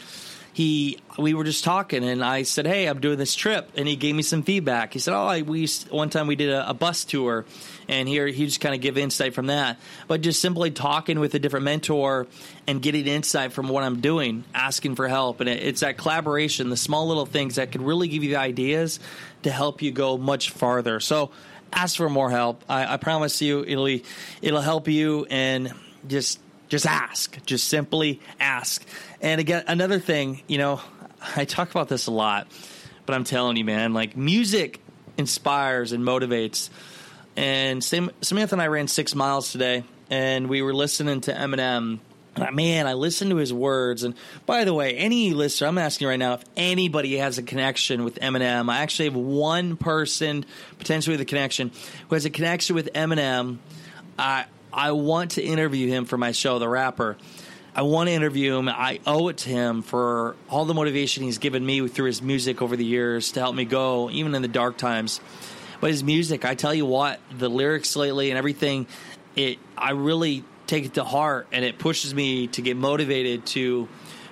he 0.53 0.99
we 1.17 1.33
were 1.33 1.43
just 1.43 1.63
talking, 1.63 2.03
and 2.03 2.23
I 2.23 2.43
said, 2.43 2.67
"Hey, 2.67 2.85
I'm 2.85 2.99
doing 2.99 3.17
this 3.17 3.33
trip," 3.33 3.71
and 3.75 3.87
he 3.87 3.95
gave 3.95 4.13
me 4.13 4.21
some 4.21 4.43
feedback. 4.43 4.93
He 4.93 4.99
said, 4.99 5.15
"Oh, 5.15 5.25
I, 5.25 5.41
we 5.41 5.67
one 5.89 6.11
time 6.11 6.27
we 6.27 6.35
did 6.35 6.49
a, 6.49 6.69
a 6.69 6.73
bus 6.75 7.05
tour, 7.05 7.45
and 7.87 8.07
here 8.07 8.27
he 8.27 8.45
just 8.45 8.61
kind 8.61 8.75
of 8.75 8.81
give 8.81 8.97
insight 8.97 9.33
from 9.33 9.47
that. 9.47 9.79
But 10.07 10.21
just 10.21 10.39
simply 10.41 10.69
talking 10.69 11.19
with 11.19 11.33
a 11.33 11.39
different 11.39 11.65
mentor 11.65 12.27
and 12.67 12.81
getting 12.81 13.07
insight 13.07 13.51
from 13.51 13.67
what 13.67 13.83
I'm 13.83 13.99
doing, 13.99 14.43
asking 14.53 14.95
for 14.95 15.07
help, 15.07 15.39
and 15.39 15.49
it, 15.49 15.63
it's 15.63 15.81
that 15.81 15.97
collaboration, 15.97 16.69
the 16.69 16.77
small 16.77 17.07
little 17.07 17.25
things 17.25 17.55
that 17.55 17.71
can 17.71 17.83
really 17.83 18.07
give 18.07 18.23
you 18.23 18.37
ideas 18.37 18.99
to 19.41 19.51
help 19.51 19.81
you 19.81 19.91
go 19.91 20.17
much 20.17 20.51
farther. 20.51 20.99
So." 20.99 21.31
Ask 21.73 21.97
for 21.97 22.09
more 22.09 22.29
help. 22.29 22.63
I, 22.69 22.93
I 22.93 22.97
promise 22.97 23.41
you, 23.41 23.63
it'll 23.65 23.99
it'll 24.41 24.61
help 24.61 24.87
you, 24.87 25.25
and 25.29 25.73
just 26.07 26.39
just 26.69 26.85
ask. 26.85 27.43
Just 27.45 27.67
simply 27.67 28.19
ask. 28.39 28.85
And 29.21 29.39
again, 29.39 29.63
another 29.67 29.99
thing, 29.99 30.41
you 30.47 30.57
know, 30.57 30.81
I 31.35 31.45
talk 31.45 31.71
about 31.71 31.89
this 31.89 32.07
a 32.07 32.11
lot, 32.11 32.47
but 33.05 33.15
I'm 33.15 33.23
telling 33.23 33.57
you, 33.57 33.65
man, 33.65 33.93
like 33.93 34.17
music 34.17 34.79
inspires 35.17 35.91
and 35.91 36.03
motivates. 36.03 36.69
And 37.35 37.83
Samantha 37.83 38.55
and 38.55 38.61
I 38.61 38.67
ran 38.67 38.87
six 38.87 39.15
miles 39.15 39.51
today, 39.51 39.83
and 40.09 40.47
we 40.49 40.61
were 40.61 40.73
listening 40.73 41.21
to 41.21 41.33
Eminem 41.33 41.99
man, 42.51 42.87
I 42.87 42.93
listened 42.93 43.31
to 43.31 43.37
his 43.37 43.53
words. 43.53 44.03
And 44.03 44.15
by 44.45 44.63
the 44.63 44.73
way, 44.73 44.95
any 44.95 45.33
listener, 45.33 45.67
I'm 45.67 45.77
asking 45.77 46.07
right 46.07 46.19
now 46.19 46.33
if 46.33 46.43
anybody 46.57 47.17
has 47.17 47.37
a 47.37 47.43
connection 47.43 48.03
with 48.03 48.19
Eminem. 48.19 48.71
I 48.71 48.79
actually 48.79 49.05
have 49.05 49.15
one 49.15 49.77
person 49.77 50.45
potentially 50.79 51.13
with 51.13 51.21
a 51.21 51.25
connection 51.25 51.71
who 52.09 52.15
has 52.15 52.25
a 52.25 52.29
connection 52.29 52.75
with 52.75 52.91
Eminem. 52.93 53.57
I 54.17 54.45
I 54.71 54.91
want 54.91 55.31
to 55.31 55.43
interview 55.43 55.87
him 55.87 56.05
for 56.05 56.17
my 56.17 56.31
show, 56.31 56.57
The 56.57 56.67
Rapper. 56.67 57.17
I 57.75 57.83
want 57.83 58.07
to 58.09 58.13
interview 58.13 58.57
him. 58.57 58.69
I 58.69 58.99
owe 59.05 59.27
it 59.29 59.37
to 59.37 59.49
him 59.49 59.81
for 59.81 60.35
all 60.49 60.65
the 60.65 60.73
motivation 60.73 61.23
he's 61.23 61.39
given 61.39 61.65
me 61.65 61.87
through 61.87 62.05
his 62.07 62.21
music 62.21 62.61
over 62.61 62.75
the 62.75 62.85
years 62.85 63.31
to 63.33 63.39
help 63.39 63.55
me 63.55 63.65
go, 63.65 64.09
even 64.09 64.33
in 64.33 64.41
the 64.41 64.47
dark 64.47 64.77
times. 64.77 65.19
But 65.79 65.89
his 65.89 66.03
music, 66.03 66.45
I 66.45 66.55
tell 66.55 66.73
you 66.73 66.85
what, 66.85 67.19
the 67.35 67.49
lyrics 67.49 67.95
lately 67.95 68.29
and 68.29 68.37
everything, 68.37 68.87
it 69.35 69.59
I 69.77 69.91
really 69.91 70.43
take 70.67 70.85
it 70.85 70.93
to 70.95 71.03
heart 71.03 71.47
and 71.51 71.65
it 71.65 71.77
pushes 71.77 72.13
me 72.13 72.47
to 72.47 72.61
get 72.61 72.77
motivated 72.77 73.45
to 73.45 73.87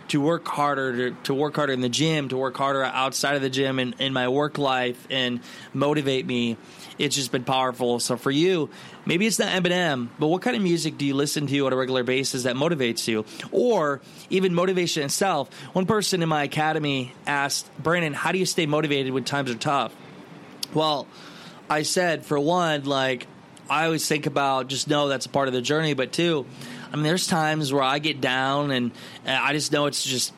to 0.08 0.20
work 0.20 0.46
harder 0.46 1.12
to, 1.12 1.16
to 1.24 1.34
work 1.34 1.56
harder 1.56 1.72
in 1.72 1.80
the 1.80 1.90
gym 1.90 2.28
to 2.30 2.38
work 2.38 2.58
harder 2.58 2.84
outside 2.84 3.36
of 3.36 3.42
the 3.42 3.50
gym 3.50 3.80
and 3.80 3.96
in 4.00 4.12
my 4.12 4.28
work 4.28 4.58
life 4.58 5.08
and 5.10 5.40
motivate 5.74 6.26
me. 6.26 6.58
It's 6.98 7.16
just 7.16 7.32
been 7.32 7.46
powerful. 7.46 8.00
So 8.00 8.18
for 8.18 8.32
you 8.32 8.70
maybe 9.06 9.26
it's 9.26 9.40
not 9.40 9.50
eminem 9.50 10.10
but 10.20 10.28
what 10.28 10.42
kind 10.42 10.56
of 10.56 10.62
music 10.62 10.98
do 10.98 11.06
you 11.06 11.14
listen 11.14 11.48
to 11.48 11.66
on 11.66 11.74
a 11.74 11.76
regular 11.76 12.04
basis 12.04 12.44
that 12.44 12.56
motivates 12.56 13.08
you? 13.08 13.26
Or 13.52 14.02
even 14.30 14.54
motivation 14.54 15.04
itself. 15.04 15.50
One 15.74 15.86
person 15.86 16.22
in 16.22 16.30
my 16.30 16.44
academy 16.44 17.14
asked 17.26 17.70
brandon 17.82 18.14
how 18.14 18.32
do 18.32 18.38
you 18.38 18.46
stay 18.46 18.66
motivated 18.66 19.14
when 19.14 19.24
times 19.24 19.50
are 19.50 19.56
tough? 19.56 19.96
Well 20.74 21.08
i 21.70 21.84
said 21.84 22.26
for 22.26 22.38
one 22.38 22.84
like 22.84 23.28
I 23.72 23.86
always 23.86 24.06
think 24.06 24.26
about 24.26 24.68
just 24.68 24.90
know 24.90 25.08
that's 25.08 25.28
a 25.28 25.30
part 25.30 25.48
of 25.48 25.54
the 25.54 25.62
journey, 25.62 25.94
but 25.94 26.12
two, 26.12 26.46
I 26.92 26.98
mean, 26.98 27.04
there's 27.04 27.26
times 27.26 27.72
where 27.72 27.82
I 27.82 28.00
get 28.00 28.20
down 28.20 28.72
and 28.72 28.92
I 29.26 29.54
just 29.54 29.72
know 29.72 29.86
it's 29.86 30.04
just 30.04 30.34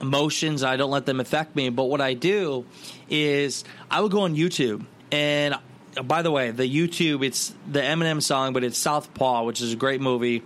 emotions. 0.00 0.64
I 0.64 0.78
don't 0.78 0.90
let 0.90 1.04
them 1.04 1.20
affect 1.20 1.54
me. 1.54 1.68
But 1.68 1.84
what 1.84 2.00
I 2.00 2.14
do 2.14 2.64
is 3.10 3.64
I 3.90 4.00
would 4.00 4.10
go 4.10 4.22
on 4.22 4.34
YouTube 4.34 4.86
and 5.12 5.56
uh, 5.94 6.02
by 6.02 6.22
the 6.22 6.30
way, 6.30 6.52
the 6.52 6.62
YouTube 6.62 7.22
it's 7.22 7.52
the 7.70 7.80
Eminem 7.80 8.22
song, 8.22 8.54
but 8.54 8.64
it's 8.64 8.78
Southpaw, 8.78 9.44
which 9.44 9.60
is 9.60 9.74
a 9.74 9.76
great 9.76 10.00
movie. 10.00 10.42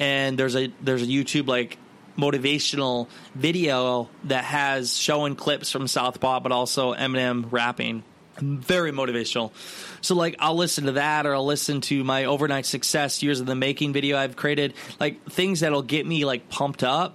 And 0.00 0.36
there's 0.36 0.56
a 0.56 0.72
there's 0.82 1.04
a 1.04 1.06
YouTube 1.06 1.46
like 1.46 1.78
motivational 2.16 3.06
video 3.36 4.10
that 4.24 4.42
has 4.42 4.96
showing 4.96 5.36
clips 5.36 5.70
from 5.70 5.86
Southpaw, 5.86 6.40
but 6.40 6.50
also 6.50 6.92
Eminem 6.92 7.46
rapping 7.52 8.02
very 8.40 8.92
motivational. 8.92 9.52
So 10.00 10.14
like 10.14 10.36
I'll 10.38 10.56
listen 10.56 10.84
to 10.84 10.92
that 10.92 11.26
or 11.26 11.34
I'll 11.34 11.46
listen 11.46 11.80
to 11.82 12.04
my 12.04 12.24
overnight 12.24 12.66
success 12.66 13.22
years 13.22 13.40
of 13.40 13.46
the 13.46 13.54
making 13.54 13.92
video 13.92 14.16
I've 14.16 14.36
created, 14.36 14.74
like 15.00 15.24
things 15.30 15.60
that'll 15.60 15.82
get 15.82 16.06
me 16.06 16.24
like 16.24 16.48
pumped 16.48 16.82
up 16.82 17.14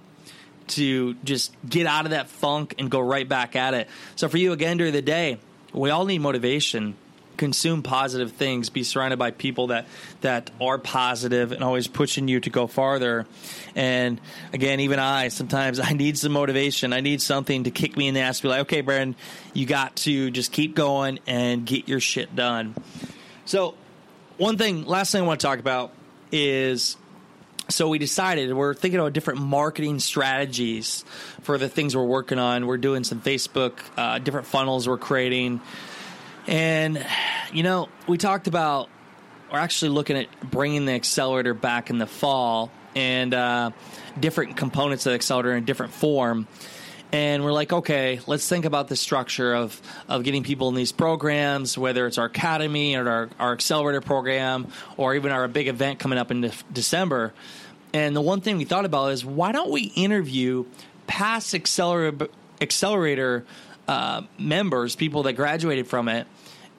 to 0.66 1.14
just 1.24 1.54
get 1.68 1.86
out 1.86 2.04
of 2.06 2.12
that 2.12 2.28
funk 2.28 2.74
and 2.78 2.90
go 2.90 3.00
right 3.00 3.28
back 3.28 3.56
at 3.56 3.74
it. 3.74 3.88
So 4.16 4.28
for 4.28 4.38
you 4.38 4.52
again 4.52 4.76
during 4.76 4.92
the 4.92 5.02
day, 5.02 5.38
we 5.72 5.90
all 5.90 6.04
need 6.04 6.20
motivation 6.20 6.96
consume 7.36 7.82
positive 7.82 8.32
things, 8.32 8.70
be 8.70 8.82
surrounded 8.82 9.18
by 9.18 9.30
people 9.30 9.68
that 9.68 9.86
that 10.20 10.50
are 10.60 10.78
positive 10.78 11.52
and 11.52 11.62
always 11.62 11.86
pushing 11.86 12.28
you 12.28 12.40
to 12.40 12.50
go 12.50 12.66
farther. 12.66 13.26
And 13.74 14.20
again, 14.52 14.80
even 14.80 14.98
I 14.98 15.28
sometimes 15.28 15.80
I 15.80 15.92
need 15.92 16.18
some 16.18 16.32
motivation. 16.32 16.92
I 16.92 17.00
need 17.00 17.20
something 17.20 17.64
to 17.64 17.70
kick 17.70 17.96
me 17.96 18.08
in 18.08 18.14
the 18.14 18.20
ass. 18.20 18.40
Be 18.40 18.48
like, 18.48 18.62
okay, 18.62 18.80
Brandon, 18.80 19.16
you 19.52 19.66
got 19.66 19.96
to 19.96 20.30
just 20.30 20.52
keep 20.52 20.74
going 20.74 21.18
and 21.26 21.64
get 21.66 21.88
your 21.88 22.00
shit 22.00 22.34
done. 22.34 22.74
So, 23.44 23.74
one 24.36 24.58
thing, 24.58 24.84
last 24.84 25.12
thing 25.12 25.22
I 25.22 25.26
want 25.26 25.40
to 25.40 25.46
talk 25.46 25.58
about 25.58 25.92
is 26.32 26.96
so 27.68 27.88
we 27.88 27.98
decided 27.98 28.52
we're 28.52 28.74
thinking 28.74 29.00
about 29.00 29.14
different 29.14 29.40
marketing 29.40 29.98
strategies 29.98 31.04
for 31.42 31.56
the 31.56 31.68
things 31.68 31.96
we're 31.96 32.04
working 32.04 32.38
on. 32.38 32.66
We're 32.66 32.78
doing 32.78 33.04
some 33.04 33.20
Facebook, 33.20 33.78
uh, 33.96 34.18
different 34.18 34.46
funnels 34.46 34.86
we're 34.86 34.98
creating. 34.98 35.60
And, 36.46 37.04
you 37.52 37.62
know, 37.62 37.88
we 38.06 38.18
talked 38.18 38.46
about, 38.46 38.88
we're 39.50 39.58
actually 39.58 39.90
looking 39.90 40.16
at 40.16 40.50
bringing 40.50 40.84
the 40.84 40.92
accelerator 40.92 41.54
back 41.54 41.90
in 41.90 41.98
the 41.98 42.06
fall 42.06 42.70
and 42.94 43.32
uh, 43.32 43.70
different 44.18 44.56
components 44.56 45.06
of 45.06 45.10
the 45.10 45.14
accelerator 45.14 45.56
in 45.56 45.64
different 45.64 45.92
form. 45.92 46.46
And 47.12 47.44
we're 47.44 47.52
like, 47.52 47.72
okay, 47.72 48.20
let's 48.26 48.48
think 48.48 48.64
about 48.64 48.88
the 48.88 48.96
structure 48.96 49.54
of, 49.54 49.80
of 50.08 50.24
getting 50.24 50.42
people 50.42 50.68
in 50.68 50.74
these 50.74 50.90
programs, 50.90 51.78
whether 51.78 52.06
it's 52.08 52.18
our 52.18 52.26
academy 52.26 52.96
or 52.96 53.08
our, 53.08 53.28
our 53.38 53.52
accelerator 53.52 54.00
program 54.00 54.66
or 54.96 55.14
even 55.14 55.30
our 55.30 55.46
big 55.46 55.68
event 55.68 56.00
coming 56.00 56.18
up 56.18 56.32
in 56.32 56.40
de- 56.40 56.52
December. 56.72 57.32
And 57.92 58.16
the 58.16 58.20
one 58.20 58.40
thing 58.40 58.58
we 58.58 58.64
thought 58.64 58.84
about 58.84 59.12
is 59.12 59.24
why 59.24 59.52
don't 59.52 59.70
we 59.70 59.92
interview 59.94 60.64
past 61.06 61.54
accelerator, 61.54 62.26
accelerator 62.60 63.44
uh, 63.88 64.22
members, 64.38 64.96
people 64.96 65.24
that 65.24 65.34
graduated 65.34 65.86
from 65.86 66.08
it, 66.08 66.26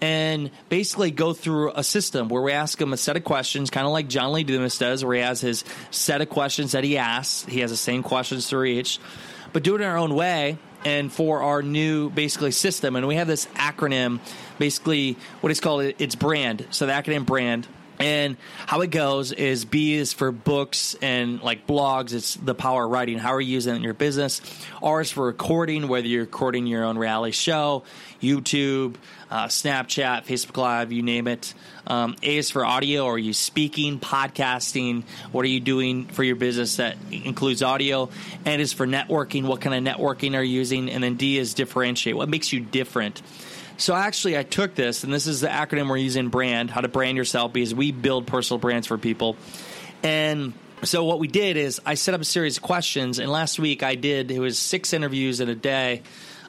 and 0.01 0.51
basically 0.69 1.11
go 1.11 1.33
through 1.33 1.71
a 1.71 1.83
system 1.83 2.27
where 2.27 2.41
we 2.41 2.51
ask 2.51 2.77
them 2.77 2.93
a 2.93 2.97
set 2.97 3.15
of 3.17 3.23
questions, 3.23 3.69
kind 3.69 3.85
of 3.85 3.93
like 3.93 4.07
John 4.07 4.33
Lee 4.33 4.43
Dumas 4.43 4.77
does, 4.77 5.03
where 5.05 5.15
he 5.15 5.21
has 5.21 5.41
his 5.41 5.63
set 5.91 6.21
of 6.21 6.29
questions 6.29 6.73
that 6.73 6.83
he 6.83 6.97
asks. 6.97 7.45
He 7.45 7.61
has 7.61 7.71
the 7.71 7.77
same 7.77 8.03
questions 8.03 8.49
for 8.49 8.65
each, 8.65 8.99
but 9.53 9.63
do 9.63 9.75
it 9.75 9.81
in 9.81 9.87
our 9.87 9.97
own 9.97 10.13
way 10.13 10.57
and 10.83 11.11
for 11.11 11.41
our 11.41 11.61
new 11.61 12.09
basically 12.09 12.51
system. 12.51 12.95
And 12.95 13.07
we 13.07 13.15
have 13.15 13.27
this 13.27 13.47
acronym, 13.55 14.19
basically 14.59 15.17
what 15.41 15.51
is 15.51 15.59
called 15.59 15.93
it's 15.97 16.15
brand. 16.15 16.67
So 16.71 16.85
the 16.85 16.91
acronym 16.91 17.25
brand 17.25 17.67
and 17.99 18.37
how 18.65 18.81
it 18.81 18.91
goes 18.91 19.31
is 19.31 19.65
B 19.65 19.93
is 19.93 20.13
for 20.13 20.31
books 20.31 20.95
and 21.01 21.41
like 21.41 21.65
blogs. 21.67 22.13
It's 22.13 22.35
the 22.35 22.55
power 22.55 22.85
of 22.85 22.91
writing. 22.91 23.17
How 23.17 23.33
are 23.33 23.41
you 23.41 23.53
using 23.53 23.73
it 23.73 23.77
in 23.77 23.83
your 23.83 23.93
business? 23.93 24.41
R 24.81 25.01
is 25.01 25.11
for 25.11 25.25
recording, 25.25 25.87
whether 25.87 26.07
you're 26.07 26.23
recording 26.23 26.67
your 26.67 26.83
own 26.83 26.97
reality 26.97 27.31
show, 27.31 27.83
YouTube, 28.21 28.95
uh, 29.29 29.47
Snapchat, 29.47 30.25
Facebook 30.25 30.57
Live, 30.57 30.91
you 30.91 31.01
name 31.01 31.27
it. 31.27 31.53
Um, 31.87 32.15
a 32.23 32.37
is 32.37 32.51
for 32.51 32.65
audio. 32.65 33.05
Are 33.07 33.17
you 33.17 33.33
speaking, 33.33 33.99
podcasting? 33.99 35.03
What 35.31 35.45
are 35.45 35.49
you 35.49 35.59
doing 35.59 36.05
for 36.05 36.23
your 36.23 36.35
business 36.35 36.77
that 36.77 36.97
includes 37.11 37.63
audio? 37.63 38.09
N 38.45 38.59
is 38.59 38.73
for 38.73 38.87
networking. 38.87 39.45
What 39.45 39.61
kind 39.61 39.87
of 39.87 39.95
networking 39.95 40.35
are 40.35 40.43
you 40.43 40.55
using? 40.57 40.89
And 40.89 41.03
then 41.03 41.15
D 41.15 41.37
is 41.37 41.53
differentiate. 41.53 42.15
What 42.15 42.29
makes 42.29 42.51
you 42.51 42.59
different? 42.59 43.21
So 43.77 43.93
actually, 43.93 44.37
I 44.37 44.43
took 44.43 44.75
this, 44.75 45.03
and 45.03 45.13
this 45.13 45.27
is 45.27 45.41
the 45.41 45.47
acronym 45.47 45.89
we're 45.89 45.97
using: 45.97 46.29
brand, 46.29 46.69
how 46.69 46.81
to 46.81 46.87
brand 46.87 47.17
yourself, 47.17 47.53
because 47.53 47.75
we 47.75 47.91
build 47.91 48.27
personal 48.27 48.59
brands 48.59 48.87
for 48.87 48.97
people. 48.97 49.35
And 50.03 50.53
so 50.83 51.03
what 51.03 51.19
we 51.19 51.27
did 51.27 51.57
is 51.57 51.81
I 51.85 51.95
set 51.95 52.13
up 52.13 52.21
a 52.21 52.25
series 52.25 52.57
of 52.57 52.63
questions, 52.63 53.19
and 53.19 53.29
last 53.31 53.59
week 53.59 53.83
I 53.83 53.95
did 53.95 54.31
it 54.31 54.39
was 54.39 54.57
six 54.57 54.93
interviews 54.93 55.39
in 55.39 55.49
a 55.49 55.55
day. 55.55 56.03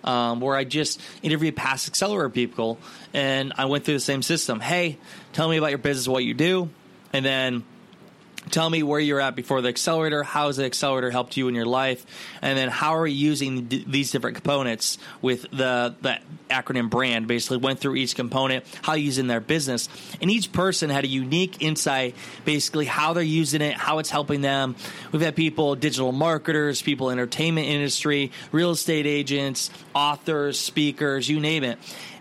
Um, 0.04 0.40
where 0.40 0.54
I 0.54 0.62
just 0.62 1.00
interviewed 1.20 1.56
past 1.56 1.88
accelerator 1.88 2.30
people, 2.30 2.78
and 3.12 3.52
I 3.56 3.64
went 3.64 3.84
through 3.84 3.94
the 3.94 4.00
same 4.00 4.22
system. 4.22 4.60
Hey, 4.60 4.98
tell 5.32 5.48
me 5.48 5.56
about 5.56 5.70
your 5.70 5.78
business, 5.78 6.06
what 6.06 6.22
you 6.22 6.32
do, 6.32 6.70
and 7.12 7.24
then 7.24 7.64
Tell 8.50 8.70
me 8.70 8.82
where 8.82 9.00
you're 9.00 9.20
at 9.20 9.34
before 9.34 9.60
the 9.60 9.68
accelerator. 9.68 10.22
How 10.22 10.46
has 10.46 10.56
the 10.56 10.64
accelerator 10.64 11.10
helped 11.10 11.36
you 11.36 11.48
in 11.48 11.54
your 11.54 11.66
life? 11.66 12.06
And 12.42 12.56
then 12.56 12.68
how 12.68 12.96
are 12.96 13.06
you 13.06 13.16
using 13.16 13.64
d- 13.64 13.84
these 13.86 14.12
different 14.12 14.36
components 14.36 14.98
with 15.20 15.42
the, 15.50 15.96
the 16.00 16.18
acronym 16.48 16.90
brand? 16.90 17.26
Basically, 17.26 17.58
went 17.58 17.80
through 17.80 17.96
each 17.96 18.14
component, 18.14 18.64
how 18.82 18.94
in 18.96 19.26
their 19.26 19.40
business. 19.40 19.88
And 20.20 20.30
each 20.30 20.52
person 20.52 20.90
had 20.90 21.04
a 21.04 21.08
unique 21.08 21.62
insight, 21.62 22.14
basically, 22.44 22.84
how 22.86 23.12
they're 23.12 23.22
using 23.22 23.62
it, 23.62 23.74
how 23.74 23.98
it's 23.98 24.10
helping 24.10 24.40
them. 24.40 24.76
We've 25.12 25.22
had 25.22 25.36
people, 25.36 25.74
digital 25.76 26.12
marketers, 26.12 26.82
people 26.82 27.10
entertainment 27.10 27.68
industry, 27.68 28.32
real 28.52 28.72
estate 28.72 29.06
agents, 29.06 29.70
authors, 29.94 30.58
speakers, 30.58 31.28
you 31.28 31.40
name 31.40 31.64
it 31.64 31.78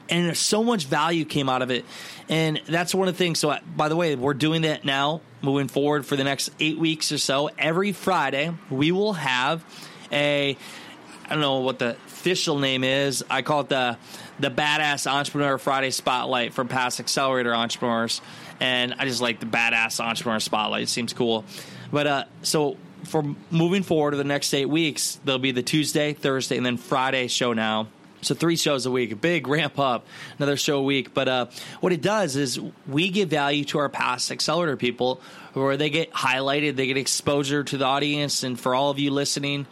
and 0.10 0.36
so 0.38 0.64
much 0.64 0.86
value 0.86 1.26
came 1.26 1.50
out 1.50 1.62
of 1.62 1.72
it. 1.72 1.86
And 2.30 2.62
that's 2.68 2.94
one 2.94 3.08
of 3.08 3.16
the 3.16 3.18
things. 3.18 3.40
So, 3.40 3.58
by 3.76 3.90
the 3.90 3.96
way, 3.96 4.16
we're 4.16 4.34
doing 4.34 4.64
that 4.64 4.86
now, 4.86 5.22
moving 5.42 5.68
forward 5.68 6.06
for 6.06 6.16
the 6.16 6.24
next 6.24 6.50
eight 6.60 6.78
weeks 6.78 7.12
or 7.12 7.18
so. 7.18 7.50
Every 7.58 7.92
Friday, 7.92 8.54
we 8.70 8.92
will 8.92 9.14
have 9.14 9.64
a, 10.12 10.58
I 11.26 11.30
don't 11.30 11.42
know 11.42 11.60
what 11.60 11.80
the 11.80 11.92
official 11.92 12.60
name 12.60 12.84
is. 12.84 13.24
I 13.30 13.42
call 13.42 13.62
it 13.62 13.70
the 13.70 13.98
the 14.40 14.52
Badass 14.52 15.10
Entrepreneur 15.10 15.58
Friday 15.58 15.92
Spotlight 15.92 16.54
for 16.54 16.66
past 16.66 17.00
accelerator 17.00 17.56
entrepreneurs. 17.56 18.22
And 18.60 18.94
I 19.00 19.06
just 19.06 19.22
like 19.22 19.40
the 19.40 19.46
Badass 19.46 20.00
Entrepreneur 20.00 20.40
Spotlight. 20.40 20.84
It 20.84 20.90
seems 20.90 21.14
cool. 21.14 21.46
But 21.92 22.08
uh, 22.08 22.24
so 22.42 22.78
for 23.06 23.24
moving 23.50 23.84
forward 23.84 24.12
to 24.12 24.18
the 24.18 24.24
next 24.24 24.54
eight 24.54 24.70
weeks, 24.70 25.20
there'll 25.24 25.40
be 25.40 25.52
the 25.52 25.64
Tuesday, 25.64 26.14
Thursday, 26.14 26.58
and 26.58 26.66
then 26.66 26.78
Friday 26.78 27.28
show 27.28 27.54
now 27.54 27.88
so 28.26 28.34
three 28.34 28.56
shows 28.56 28.86
a 28.86 28.92
week, 28.92 29.12
a 29.12 29.16
big 29.16 29.48
ramp 29.48 29.80
up, 29.80 30.06
another 30.38 30.58
show 30.58 30.80
a 30.80 30.84
week. 30.84 31.14
But 31.14 31.28
uh, 31.28 31.46
what 31.80 31.94
it 31.94 32.02
does 32.02 32.36
is 32.36 32.60
we 32.88 33.10
give 33.10 33.30
value 33.30 33.66
to 33.66 33.80
our 33.80 33.90
past 33.90 34.32
accelerator 34.32 34.78
people 34.78 35.22
where 35.54 35.78
they 35.78 35.90
get 35.90 36.12
highlighted, 36.12 36.76
they 36.76 36.88
get 36.88 36.98
exposure 36.98 37.64
to 37.64 37.78
the 37.78 37.86
audience, 37.86 38.44
and 38.44 38.60
for 38.60 38.74
all 38.74 38.90
of 38.90 39.00
you 39.00 39.12
listening, 39.12 39.68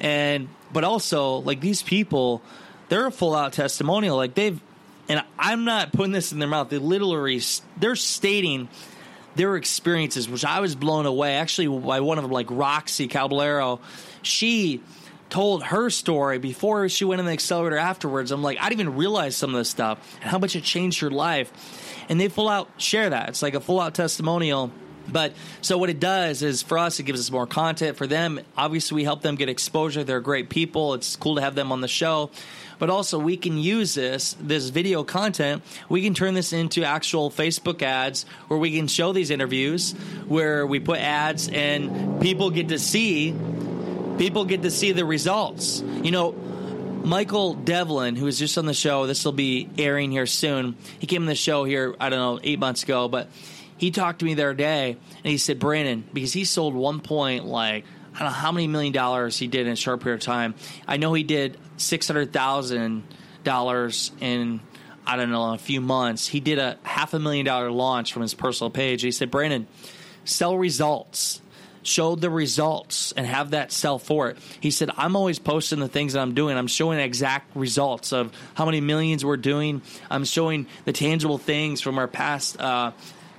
and 0.00 0.48
but 0.72 0.84
also 0.84 1.36
like 1.36 1.60
these 1.60 1.82
people, 1.82 2.42
they're 2.88 3.06
a 3.06 3.12
full 3.12 3.34
out 3.34 3.52
testimonial. 3.52 4.16
Like 4.16 4.34
they've, 4.34 4.60
and 5.08 5.22
I'm 5.38 5.64
not 5.64 5.92
putting 5.92 6.12
this 6.12 6.32
in 6.32 6.38
their 6.38 6.48
mouth. 6.48 6.68
They 6.68 6.78
literally 6.78 7.40
they're 7.76 7.96
stating 7.96 8.68
their 9.34 9.56
experiences, 9.56 10.28
which 10.28 10.44
I 10.44 10.60
was 10.60 10.74
blown 10.74 11.06
away. 11.06 11.36
Actually, 11.36 11.68
by 11.80 12.00
one 12.00 12.18
of 12.18 12.24
them, 12.24 12.32
like 12.32 12.48
Roxy 12.50 13.08
Caballero, 13.08 13.80
she 14.22 14.82
told 15.30 15.62
her 15.62 15.90
story 15.90 16.38
before 16.38 16.88
she 16.88 17.04
went 17.04 17.20
in 17.20 17.26
the 17.26 17.32
accelerator 17.32 17.76
afterwards. 17.76 18.30
I'm 18.30 18.42
like, 18.42 18.58
I 18.60 18.68
didn't 18.68 18.80
even 18.80 18.96
realize 18.96 19.36
some 19.36 19.54
of 19.54 19.58
this 19.58 19.68
stuff 19.68 20.16
and 20.22 20.30
how 20.30 20.38
much 20.38 20.56
it 20.56 20.64
changed 20.64 21.00
her 21.00 21.10
life. 21.10 21.52
And 22.08 22.18
they 22.18 22.28
full 22.28 22.48
out 22.48 22.68
share 22.78 23.10
that. 23.10 23.28
It's 23.28 23.42
like 23.42 23.54
a 23.54 23.60
full 23.60 23.80
out 23.80 23.94
testimonial. 23.94 24.72
But 25.10 25.32
so 25.60 25.78
what 25.78 25.90
it 25.90 26.00
does 26.00 26.42
is 26.42 26.62
for 26.62 26.78
us, 26.78 27.00
it 27.00 27.04
gives 27.04 27.20
us 27.20 27.30
more 27.30 27.46
content. 27.46 27.96
For 27.96 28.06
them, 28.06 28.40
obviously, 28.56 28.96
we 28.96 29.04
help 29.04 29.22
them 29.22 29.36
get 29.36 29.48
exposure. 29.48 30.04
They're 30.04 30.20
great 30.20 30.48
people. 30.48 30.94
It's 30.94 31.16
cool 31.16 31.36
to 31.36 31.40
have 31.40 31.54
them 31.54 31.72
on 31.72 31.80
the 31.80 31.88
show. 31.88 32.30
But 32.78 32.90
also, 32.90 33.18
we 33.18 33.36
can 33.36 33.58
use 33.58 33.94
this 33.94 34.36
this 34.40 34.68
video 34.68 35.02
content. 35.02 35.62
We 35.88 36.02
can 36.02 36.14
turn 36.14 36.34
this 36.34 36.52
into 36.52 36.84
actual 36.84 37.30
Facebook 37.30 37.82
ads, 37.82 38.24
where 38.46 38.58
we 38.58 38.76
can 38.76 38.86
show 38.86 39.12
these 39.12 39.30
interviews, 39.30 39.92
where 40.26 40.66
we 40.66 40.78
put 40.78 40.98
ads 41.00 41.48
and 41.48 42.20
people 42.20 42.50
get 42.50 42.68
to 42.68 42.78
see 42.78 43.34
people 44.18 44.44
get 44.44 44.62
to 44.62 44.70
see 44.70 44.92
the 44.92 45.04
results. 45.04 45.80
You 45.80 46.10
know, 46.10 46.32
Michael 47.04 47.54
Devlin, 47.54 48.16
who 48.16 48.26
was 48.26 48.38
just 48.38 48.58
on 48.58 48.66
the 48.66 48.74
show, 48.74 49.06
this 49.06 49.24
will 49.24 49.32
be 49.32 49.68
airing 49.78 50.10
here 50.10 50.26
soon. 50.26 50.76
He 50.98 51.06
came 51.06 51.22
on 51.22 51.26
the 51.26 51.34
show 51.34 51.64
here, 51.64 51.94
I 51.98 52.10
don't 52.10 52.18
know, 52.18 52.40
eight 52.42 52.58
months 52.58 52.82
ago, 52.82 53.08
but 53.08 53.28
he 53.78 53.90
talked 53.90 54.18
to 54.18 54.24
me 54.24 54.34
the 54.34 54.42
other 54.42 54.54
day 54.54 54.90
and 54.90 55.26
he 55.26 55.38
said, 55.38 55.58
Brandon, 55.58 56.04
because 56.12 56.32
he 56.32 56.44
sold 56.44 56.74
one 56.74 57.00
point 57.00 57.44
like 57.44 57.84
I 58.14 58.18
don't 58.18 58.28
know 58.28 58.34
how 58.34 58.52
many 58.52 58.66
million 58.66 58.92
dollars 58.92 59.38
he 59.38 59.46
did 59.46 59.66
in 59.66 59.72
a 59.72 59.76
short 59.76 60.00
period 60.00 60.20
of 60.20 60.26
time. 60.26 60.54
I 60.86 60.96
know 60.96 61.14
he 61.14 61.22
did 61.22 61.56
six 61.76 62.06
hundred 62.06 62.32
thousand 62.32 63.04
dollars 63.44 64.12
in 64.20 64.60
I 65.06 65.16
don't 65.16 65.30
know 65.30 65.54
a 65.54 65.58
few 65.58 65.80
months. 65.80 66.26
He 66.26 66.40
did 66.40 66.58
a 66.58 66.78
half 66.82 67.14
a 67.14 67.18
million 67.18 67.46
dollar 67.46 67.70
launch 67.70 68.12
from 68.12 68.22
his 68.22 68.34
personal 68.34 68.70
page. 68.70 69.02
He 69.02 69.12
said, 69.12 69.30
Brandon, 69.30 69.66
sell 70.24 70.58
results 70.58 71.40
show 71.88 72.14
the 72.14 72.30
results 72.30 73.12
and 73.12 73.26
have 73.26 73.50
that 73.52 73.72
sell 73.72 73.98
for 73.98 74.28
it. 74.28 74.38
He 74.60 74.70
said, 74.70 74.90
I'm 74.96 75.16
always 75.16 75.38
posting 75.38 75.80
the 75.80 75.88
things 75.88 76.12
that 76.12 76.20
I'm 76.20 76.34
doing. 76.34 76.56
I'm 76.56 76.66
showing 76.66 76.98
exact 76.98 77.56
results 77.56 78.12
of 78.12 78.32
how 78.54 78.66
many 78.66 78.80
millions 78.80 79.24
we're 79.24 79.36
doing. 79.36 79.82
I'm 80.10 80.24
showing 80.24 80.66
the 80.84 80.92
tangible 80.92 81.38
things 81.38 81.80
from 81.80 81.98
our 81.98 82.08
past 82.08 82.60
uh, 82.60 82.92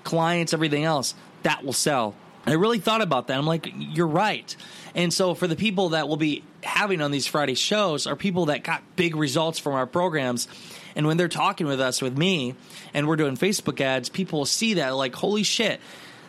clients, 0.10 0.54
everything 0.54 0.84
else. 0.84 1.14
That 1.44 1.64
will 1.64 1.74
sell. 1.74 2.16
I 2.46 2.54
really 2.54 2.80
thought 2.80 3.02
about 3.02 3.28
that. 3.28 3.38
I'm 3.38 3.46
like, 3.46 3.72
you're 3.78 4.08
right. 4.08 4.56
And 4.96 5.14
so 5.14 5.36
for 5.36 5.46
the 5.46 5.56
people 5.56 5.90
that 5.90 6.08
will 6.08 6.18
be 6.18 6.44
having 6.64 7.00
on 7.02 7.12
these 7.12 7.28
Friday 7.28 7.54
shows 7.54 8.08
are 8.08 8.16
people 8.16 8.48
that 8.48 8.64
got 8.64 8.82
big 8.96 9.16
results 9.16 9.60
from 9.60 9.74
our 9.74 9.86
programs. 9.86 10.48
And 10.96 11.06
when 11.06 11.18
they're 11.18 11.28
talking 11.28 11.68
with 11.68 11.80
us, 11.80 12.02
with 12.02 12.18
me, 12.18 12.56
and 12.94 13.08
we're 13.08 13.18
doing 13.18 13.38
Facebook 13.38 13.80
ads, 13.80 14.10
people 14.10 14.40
will 14.40 14.46
see 14.46 14.76
that 14.76 14.90
like, 14.96 15.14
holy 15.14 15.44
shit, 15.44 15.80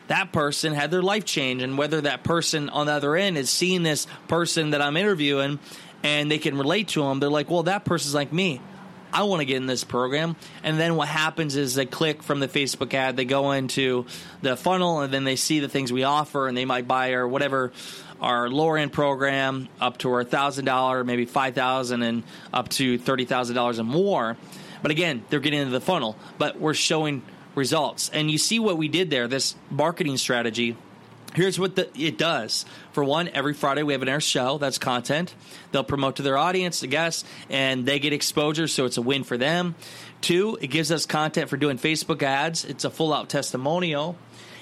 that 0.08 0.30
person 0.32 0.74
had 0.74 0.90
their 0.90 1.02
life 1.02 1.24
change 1.24 1.62
and 1.62 1.78
whether 1.78 2.02
that 2.02 2.22
person 2.22 2.68
on 2.68 2.86
the 2.86 2.92
other 2.92 3.16
end 3.16 3.38
is 3.38 3.48
seeing 3.48 3.82
this 3.82 4.06
person 4.28 4.70
that 4.70 4.82
I'm 4.82 4.96
interviewing 4.96 5.58
and 6.02 6.30
they 6.30 6.38
can 6.38 6.58
relate 6.58 6.88
to 6.88 7.02
them, 7.02 7.20
they're 7.20 7.30
like, 7.30 7.50
well, 7.50 7.62
that 7.64 7.84
person's 7.84 8.14
like 8.14 8.32
me. 8.32 8.60
I 9.12 9.24
want 9.24 9.40
to 9.40 9.44
get 9.44 9.56
in 9.56 9.66
this 9.66 9.84
program. 9.84 10.36
And 10.62 10.78
then 10.78 10.96
what 10.96 11.08
happens 11.08 11.56
is 11.56 11.74
they 11.74 11.86
click 11.86 12.22
from 12.22 12.40
the 12.40 12.48
Facebook 12.48 12.94
ad, 12.94 13.16
they 13.16 13.24
go 13.24 13.52
into 13.52 14.06
the 14.42 14.56
funnel, 14.56 15.00
and 15.00 15.12
then 15.12 15.24
they 15.24 15.36
see 15.36 15.60
the 15.60 15.68
things 15.68 15.92
we 15.92 16.04
offer, 16.04 16.48
and 16.48 16.56
they 16.56 16.64
might 16.64 16.86
buy 16.86 17.14
our 17.14 17.26
whatever 17.26 17.72
our 18.20 18.50
lower 18.50 18.76
end 18.76 18.92
program 18.92 19.68
up 19.80 19.98
to 19.98 20.12
our 20.12 20.24
thousand 20.24 20.66
dollar, 20.66 21.04
maybe 21.04 21.24
five 21.24 21.54
thousand, 21.54 22.02
and 22.02 22.22
up 22.52 22.68
to 22.70 22.98
thirty 22.98 23.24
thousand 23.24 23.56
dollars 23.56 23.78
and 23.78 23.88
more. 23.88 24.36
But 24.82 24.90
again, 24.90 25.24
they're 25.28 25.40
getting 25.40 25.60
into 25.60 25.72
the 25.72 25.80
funnel. 25.80 26.16
But 26.38 26.58
we're 26.60 26.74
showing 26.74 27.22
results. 27.54 28.10
And 28.10 28.30
you 28.30 28.38
see 28.38 28.58
what 28.58 28.78
we 28.78 28.88
did 28.88 29.10
there, 29.10 29.28
this 29.28 29.56
marketing 29.70 30.16
strategy. 30.16 30.76
Here's 31.34 31.58
what 31.58 31.76
the, 31.76 31.88
it 31.98 32.18
does. 32.18 32.64
For 32.92 33.04
one, 33.04 33.28
every 33.28 33.54
Friday 33.54 33.82
we 33.82 33.92
have 33.92 34.02
an 34.02 34.08
air 34.08 34.20
show. 34.20 34.58
That's 34.58 34.78
content. 34.78 35.34
They'll 35.70 35.84
promote 35.84 36.16
to 36.16 36.22
their 36.22 36.36
audience, 36.36 36.80
the 36.80 36.88
guests, 36.88 37.24
and 37.48 37.86
they 37.86 37.98
get 37.98 38.12
exposure, 38.12 38.66
so 38.66 38.84
it's 38.84 38.96
a 38.96 39.02
win 39.02 39.22
for 39.22 39.36
them. 39.36 39.74
Two, 40.20 40.58
it 40.60 40.68
gives 40.68 40.90
us 40.90 41.06
content 41.06 41.48
for 41.48 41.56
doing 41.56 41.78
Facebook 41.78 42.22
ads. 42.22 42.64
It's 42.64 42.84
a 42.84 42.90
full 42.90 43.12
out 43.12 43.28
testimonial. 43.28 44.16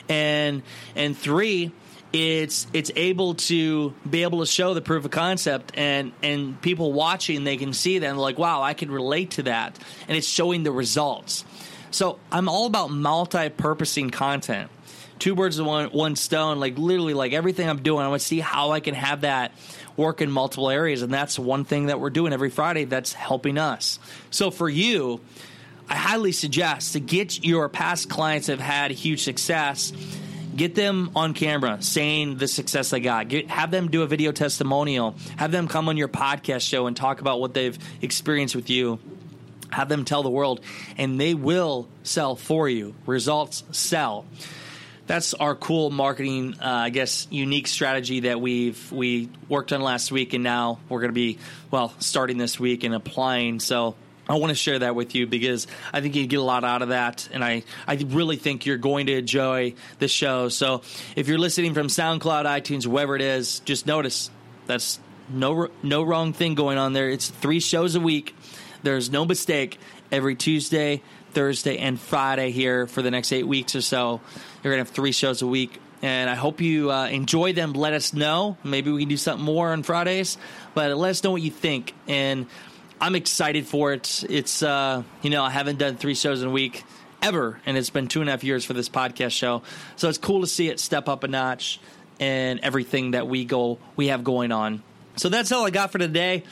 And 0.09 0.63
and 0.95 1.17
three, 1.17 1.73
it's 2.13 2.67
it's 2.73 2.91
able 2.97 3.35
to 3.35 3.95
be 4.09 4.23
able 4.23 4.41
to 4.41 4.47
show 4.47 4.75
the 4.75 4.81
proof 4.81 5.05
of 5.05 5.11
concept 5.11 5.73
and 5.75 6.13
and 6.23 6.61
people 6.63 6.93
watching 6.93 7.45
they 7.45 7.59
can 7.59 7.75
see 7.75 7.99
that 7.99 8.07
and 8.07 8.19
like 8.19 8.39
wow 8.39 8.63
I 8.63 8.73
can 8.73 8.91
relate 8.91 9.33
to 9.33 9.43
that 9.43 9.79
and 10.07 10.17
it's 10.17 10.27
showing 10.27 10.63
the 10.63 10.73
results 10.73 11.45
so 11.91 12.19
I'm 12.31 12.49
all 12.49 12.67
about 12.67 12.91
multi-purposing 12.91 14.11
content. 14.11 14.71
Two 15.19 15.35
birds 15.35 15.59
with 15.59 15.67
one, 15.67 15.89
one 15.91 16.17
stone. 16.17 16.61
Like 16.61 16.79
literally, 16.79 17.15
like 17.15 17.33
everything 17.33 17.69
I'm 17.69 17.83
doing, 17.83 18.05
I 18.05 18.09
want 18.09 18.21
to 18.21 18.27
see 18.27 18.41
how 18.41 18.71
I 18.71 18.81
can 18.81 18.95
have 18.95 19.23
that 19.23 19.53
work 19.97 20.21
in 20.21 20.31
multiple 20.31 20.71
areas, 20.71 21.03
and 21.03 21.13
that's 21.13 21.39
one 21.39 21.65
thing 21.65 21.87
that 21.87 22.01
we're 22.01 22.11
doing 22.11 22.33
every 22.33 22.51
Friday. 22.51 22.85
That's 22.85 23.13
helping 23.13 23.59
us. 23.59 23.99
So 24.31 24.51
for 24.51 24.69
you, 24.69 25.21
I 25.89 25.97
highly 25.97 26.33
suggest 26.33 26.93
to 26.93 27.01
get 27.01 27.45
your 27.45 27.69
past 27.69 28.09
clients 28.09 28.47
that 28.47 28.59
have 28.59 28.67
had 28.67 28.91
huge 28.91 29.23
success 29.23 29.93
get 30.57 30.75
them 30.75 31.13
on 31.15 31.35
camera 31.35 31.81
saying 31.81 32.37
the 32.39 32.49
success 32.49 32.91
they 32.91 32.99
got 32.99 33.29
get, 33.29 33.49
have 33.49 33.71
them 33.71 33.89
do 33.89 34.03
a 34.03 34.09
video 34.09 34.33
testimonial 34.33 35.15
have 35.37 35.53
them 35.53 35.69
come 35.69 35.89
on 35.89 35.97
your 35.97 36.09
podcast 36.09 36.69
show 36.69 36.89
and 36.89 36.97
talk 36.97 37.21
about 37.21 37.41
what 37.41 37.55
they've 37.55 37.79
experienced 38.03 38.57
with 38.57 38.69
you 38.69 38.99
have 39.71 39.89
them 39.89 40.05
tell 40.05 40.23
the 40.23 40.31
world, 40.31 40.61
and 40.97 41.21
they 41.21 41.35
will 41.35 41.89
sell 42.03 42.37
for 42.37 42.69
you. 42.69 42.95
Results 43.07 43.65
sell. 43.73 44.27
That's 45.09 45.33
our 45.33 45.55
cool 45.55 45.89
marketing, 45.91 46.57
uh, 46.61 46.67
I 46.67 46.91
guess, 46.91 47.27
unique 47.31 47.67
strategy 47.67 48.21
that 48.21 48.43
we've 48.43 48.93
we 48.93 49.31
worked 49.49 49.73
on 49.73 49.81
last 49.81 50.13
week, 50.13 50.35
and 50.35 50.45
now 50.45 50.81
we're 50.91 51.01
going 51.01 51.09
to 51.09 51.15
be 51.15 51.39
well 51.71 51.95
starting 51.99 52.37
this 52.37 52.61
week 52.61 52.85
and 52.85 52.95
applying. 52.95 53.59
So 53.59 53.97
I 54.29 54.35
want 54.35 54.51
to 54.51 54.55
share 54.55 54.79
that 54.81 54.95
with 54.95 55.15
you 55.15 55.27
because 55.27 55.67
I 55.95 56.03
think 56.03 56.15
you 56.15 56.27
get 56.27 56.39
a 56.39 56.43
lot 56.43 56.63
out 56.63 56.83
of 56.83 56.91
that, 56.91 57.27
and 57.33 57.43
I, 57.43 57.63
I 57.87 57.95
really 57.95 58.37
think 58.37 58.67
you're 58.67 58.77
going 58.77 59.07
to 59.07 59.15
enjoy 59.17 59.73
the 59.99 60.09
show. 60.09 60.51
So 60.51 60.83
if 61.17 61.27
you're 61.27 61.39
listening 61.39 61.73
from 61.73 61.87
SoundCloud, 61.87 62.45
iTunes, 62.45 62.87
wherever 62.87 63.17
it 63.17 63.23
is, 63.23 63.61
just 63.61 63.87
notice 63.87 64.31
that's 64.67 65.01
no 65.31 65.71
no 65.83 66.03
wrong 66.03 66.35
thing 66.35 66.55
going 66.55 66.77
on 66.77 66.93
there. 66.93 67.09
It's 67.09 67.29
three 67.29 67.61
shows 67.61 67.95
a 67.95 68.01
week 68.01 68.35
There's 68.83 69.11
no 69.11 69.25
mistake. 69.25 69.79
Every 70.11 70.37
Tuesday, 70.37 71.03
Thursday, 71.33 71.77
and 71.77 72.01
Friday 72.01 72.51
here 72.51 72.87
for 72.87 73.03
the 73.03 73.11
next 73.11 73.31
eight 73.31 73.47
weeks 73.47 73.77
or 73.77 73.83
so, 73.83 74.23
you're 74.63 74.73
going 74.73 74.85
to 74.85 74.89
have 74.89 74.95
three 74.95 75.13
shows 75.13 75.43
a 75.43 75.47
week. 75.47 75.81
And 76.01 76.31
I 76.31 76.35
hope 76.35 76.61
you 76.61 76.93
uh, 76.93 77.09
enjoy 77.09 77.53
them. 77.53 77.73
Let 77.73 77.93
us 77.93 78.13
know. 78.13 78.57
Maybe 78.63 78.93
we 78.93 79.03
can 79.03 79.09
do 79.09 79.17
something 79.17 79.45
more 79.45 79.73
on 79.73 79.83
Fridays, 79.83 80.39
but 80.75 80.97
let 80.97 81.11
us 81.11 81.25
know 81.25 81.33
what 81.33 81.43
you 81.43 81.51
think. 81.51 81.93
And 82.07 82.47
I'm 83.01 83.17
excited 83.17 83.67
for 83.67 83.93
it. 83.93 84.25
It's, 84.29 84.63
uh, 84.63 85.03
you 85.23 85.31
know, 85.31 85.43
I 85.43 85.51
haven't 85.51 85.79
done 85.79 85.97
three 85.97 86.15
shows 86.15 86.43
in 86.43 86.49
a 86.49 86.53
week 86.53 86.85
ever, 87.21 87.61
and 87.67 87.77
it's 87.77 87.91
been 87.91 88.07
two 88.07 88.21
and 88.21 88.29
a 88.29 88.33
half 88.33 88.45
years 88.45 88.65
for 88.65 88.75
this 88.75 88.89
podcast 88.89 89.33
show. 89.33 89.63
So 89.97 90.09
it's 90.09 90.19
cool 90.19 90.43
to 90.43 90.47
see 90.47 90.69
it 90.69 90.79
step 90.79 91.09
up 91.09 91.25
a 91.25 91.29
notch 91.29 91.81
and 92.21 92.61
everything 92.61 93.13
that 93.13 93.27
we 93.27 93.45
go 93.45 93.79
we 93.97 94.09
have 94.09 94.25
going 94.25 94.53
on. 94.53 94.83
So 95.17 95.29
that's 95.29 95.51
all 95.51 95.67
I 95.67 95.71
got 95.71 95.91
for 95.91 95.99
today. 95.99 96.45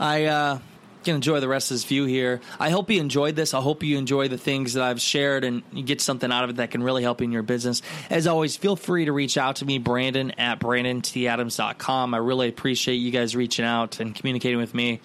I 0.00 0.24
uh, 0.24 0.58
can 1.04 1.14
enjoy 1.14 1.40
the 1.40 1.48
rest 1.48 1.70
of 1.70 1.76
this 1.76 1.84
view 1.84 2.04
here. 2.04 2.40
I 2.58 2.70
hope 2.70 2.90
you 2.90 3.00
enjoyed 3.00 3.36
this. 3.36 3.54
I 3.54 3.60
hope 3.60 3.82
you 3.82 3.96
enjoy 3.96 4.28
the 4.28 4.38
things 4.38 4.72
that 4.74 4.82
I've 4.82 5.00
shared 5.00 5.44
and 5.44 5.62
you 5.72 5.84
get 5.84 6.00
something 6.00 6.32
out 6.32 6.44
of 6.44 6.50
it 6.50 6.56
that 6.56 6.70
can 6.72 6.82
really 6.82 7.02
help 7.02 7.20
you 7.20 7.26
in 7.26 7.32
your 7.32 7.42
business. 7.42 7.82
As 8.10 8.26
always, 8.26 8.56
feel 8.56 8.74
free 8.74 9.04
to 9.04 9.12
reach 9.12 9.38
out 9.38 9.56
to 9.56 9.64
me, 9.64 9.78
Brandon 9.78 10.32
at 10.32 10.58
BrandonTAdams.com. 10.58 12.14
I 12.14 12.18
really 12.18 12.48
appreciate 12.48 12.96
you 12.96 13.10
guys 13.10 13.36
reaching 13.36 13.64
out 13.64 14.00
and 14.00 14.14
communicating 14.14 14.58
with 14.58 14.74
me. 14.74 15.00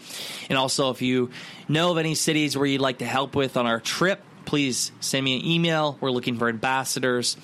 And 0.49 0.57
also, 0.57 0.89
if 0.89 1.01
you 1.01 1.29
know 1.67 1.91
of 1.91 1.97
any 1.97 2.15
cities 2.15 2.57
where 2.57 2.65
you'd 2.65 2.81
like 2.81 2.99
to 2.99 3.05
help 3.05 3.35
with 3.35 3.57
on 3.57 3.67
our 3.67 3.79
trip, 3.79 4.21
please 4.45 4.91
send 4.99 5.23
me 5.23 5.39
an 5.39 5.45
email. 5.45 5.97
We're 6.01 6.11
looking 6.11 6.37
for 6.37 6.49
ambassadors. 6.49 7.37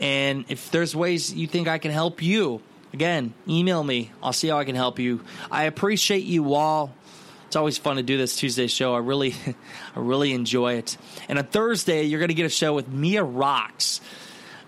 And 0.00 0.44
if 0.48 0.70
there's 0.70 0.96
ways 0.96 1.34
you 1.34 1.46
think 1.46 1.68
I 1.68 1.78
can 1.78 1.90
help 1.90 2.22
you, 2.22 2.62
again, 2.92 3.34
email 3.48 3.82
me. 3.82 4.10
I'll 4.22 4.32
see 4.32 4.48
how 4.48 4.58
I 4.58 4.64
can 4.64 4.74
help 4.76 4.98
you. 4.98 5.20
I 5.50 5.64
appreciate 5.64 6.24
you 6.24 6.54
all. 6.54 6.94
It's 7.56 7.58
always 7.58 7.78
fun 7.78 7.96
to 7.96 8.02
do 8.02 8.18
this 8.18 8.36
Tuesday 8.36 8.66
show. 8.66 8.94
I 8.94 8.98
really, 8.98 9.34
I 9.96 9.98
really 9.98 10.34
enjoy 10.34 10.74
it. 10.74 10.98
And 11.26 11.38
on 11.38 11.46
Thursday, 11.46 12.02
you're 12.02 12.20
going 12.20 12.28
to 12.28 12.34
get 12.34 12.44
a 12.44 12.50
show 12.50 12.74
with 12.74 12.86
Mia 12.86 13.24
Rocks. 13.24 14.02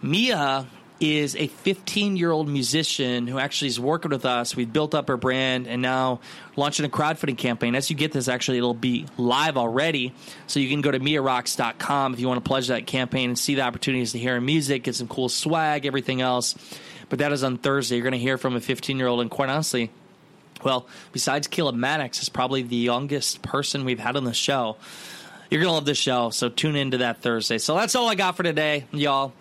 Mia 0.00 0.66
is 0.98 1.36
a 1.36 1.48
15 1.48 2.16
year 2.16 2.30
old 2.30 2.48
musician 2.48 3.26
who 3.26 3.38
actually 3.38 3.68
is 3.68 3.78
working 3.78 4.10
with 4.10 4.24
us. 4.24 4.56
We've 4.56 4.72
built 4.72 4.94
up 4.94 5.08
her 5.08 5.18
brand 5.18 5.66
and 5.66 5.82
now 5.82 6.20
launching 6.56 6.86
a 6.86 6.88
crowdfunding 6.88 7.36
campaign. 7.36 7.74
As 7.74 7.90
you 7.90 7.94
get 7.94 8.12
this, 8.12 8.26
actually, 8.26 8.56
it'll 8.56 8.72
be 8.72 9.04
live 9.18 9.58
already. 9.58 10.14
So 10.46 10.58
you 10.58 10.70
can 10.70 10.80
go 10.80 10.90
to 10.90 10.98
miarocks.com 10.98 12.14
if 12.14 12.20
you 12.20 12.26
want 12.26 12.42
to 12.42 12.48
pledge 12.48 12.68
that 12.68 12.86
campaign 12.86 13.28
and 13.28 13.38
see 13.38 13.54
the 13.54 13.64
opportunities 13.64 14.12
to 14.12 14.18
hear 14.18 14.32
her 14.32 14.40
music, 14.40 14.84
get 14.84 14.94
some 14.94 15.08
cool 15.08 15.28
swag, 15.28 15.84
everything 15.84 16.22
else. 16.22 16.54
But 17.10 17.18
that 17.18 17.32
is 17.32 17.44
on 17.44 17.58
Thursday. 17.58 17.96
You're 17.96 18.04
going 18.04 18.12
to 18.12 18.18
hear 18.18 18.38
from 18.38 18.56
a 18.56 18.62
15 18.62 18.96
year 18.96 19.08
old, 19.08 19.20
and 19.20 19.30
quite 19.30 19.50
honestly, 19.50 19.90
well, 20.64 20.86
besides 21.12 21.46
Caleb 21.46 21.74
Maddox, 21.74 22.22
is 22.22 22.28
probably 22.28 22.62
the 22.62 22.76
youngest 22.76 23.42
person 23.42 23.84
we've 23.84 23.98
had 23.98 24.16
on 24.16 24.24
the 24.24 24.34
show. 24.34 24.76
You're 25.50 25.62
to 25.62 25.70
love 25.70 25.86
this 25.86 25.98
show, 25.98 26.30
so 26.30 26.48
tune 26.48 26.76
into 26.76 26.98
that 26.98 27.22
Thursday. 27.22 27.58
So 27.58 27.74
that's 27.74 27.94
all 27.94 28.08
I 28.08 28.14
got 28.14 28.36
for 28.36 28.42
today, 28.42 28.84
y'all. 28.92 29.32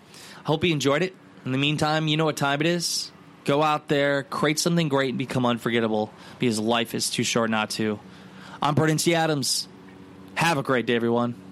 Hope 0.44 0.64
you 0.64 0.72
enjoyed 0.72 1.02
it. 1.02 1.14
In 1.44 1.52
the 1.52 1.58
meantime, 1.58 2.08
you 2.08 2.16
know 2.16 2.24
what 2.24 2.36
time 2.36 2.60
it 2.60 2.66
is. 2.66 3.10
Go 3.44 3.62
out 3.62 3.88
there, 3.88 4.22
create 4.24 4.58
something 4.58 4.88
great, 4.88 5.10
and 5.10 5.18
become 5.18 5.46
unforgettable 5.46 6.12
because 6.38 6.58
life 6.58 6.94
is 6.94 7.10
too 7.10 7.24
short 7.24 7.50
not 7.50 7.70
to. 7.70 7.98
I'm 8.60 8.74
Brandon 8.74 8.98
T. 8.98 9.14
Adams. 9.14 9.68
Have 10.34 10.58
a 10.58 10.62
great 10.62 10.86
day, 10.86 10.96
everyone. 10.96 11.47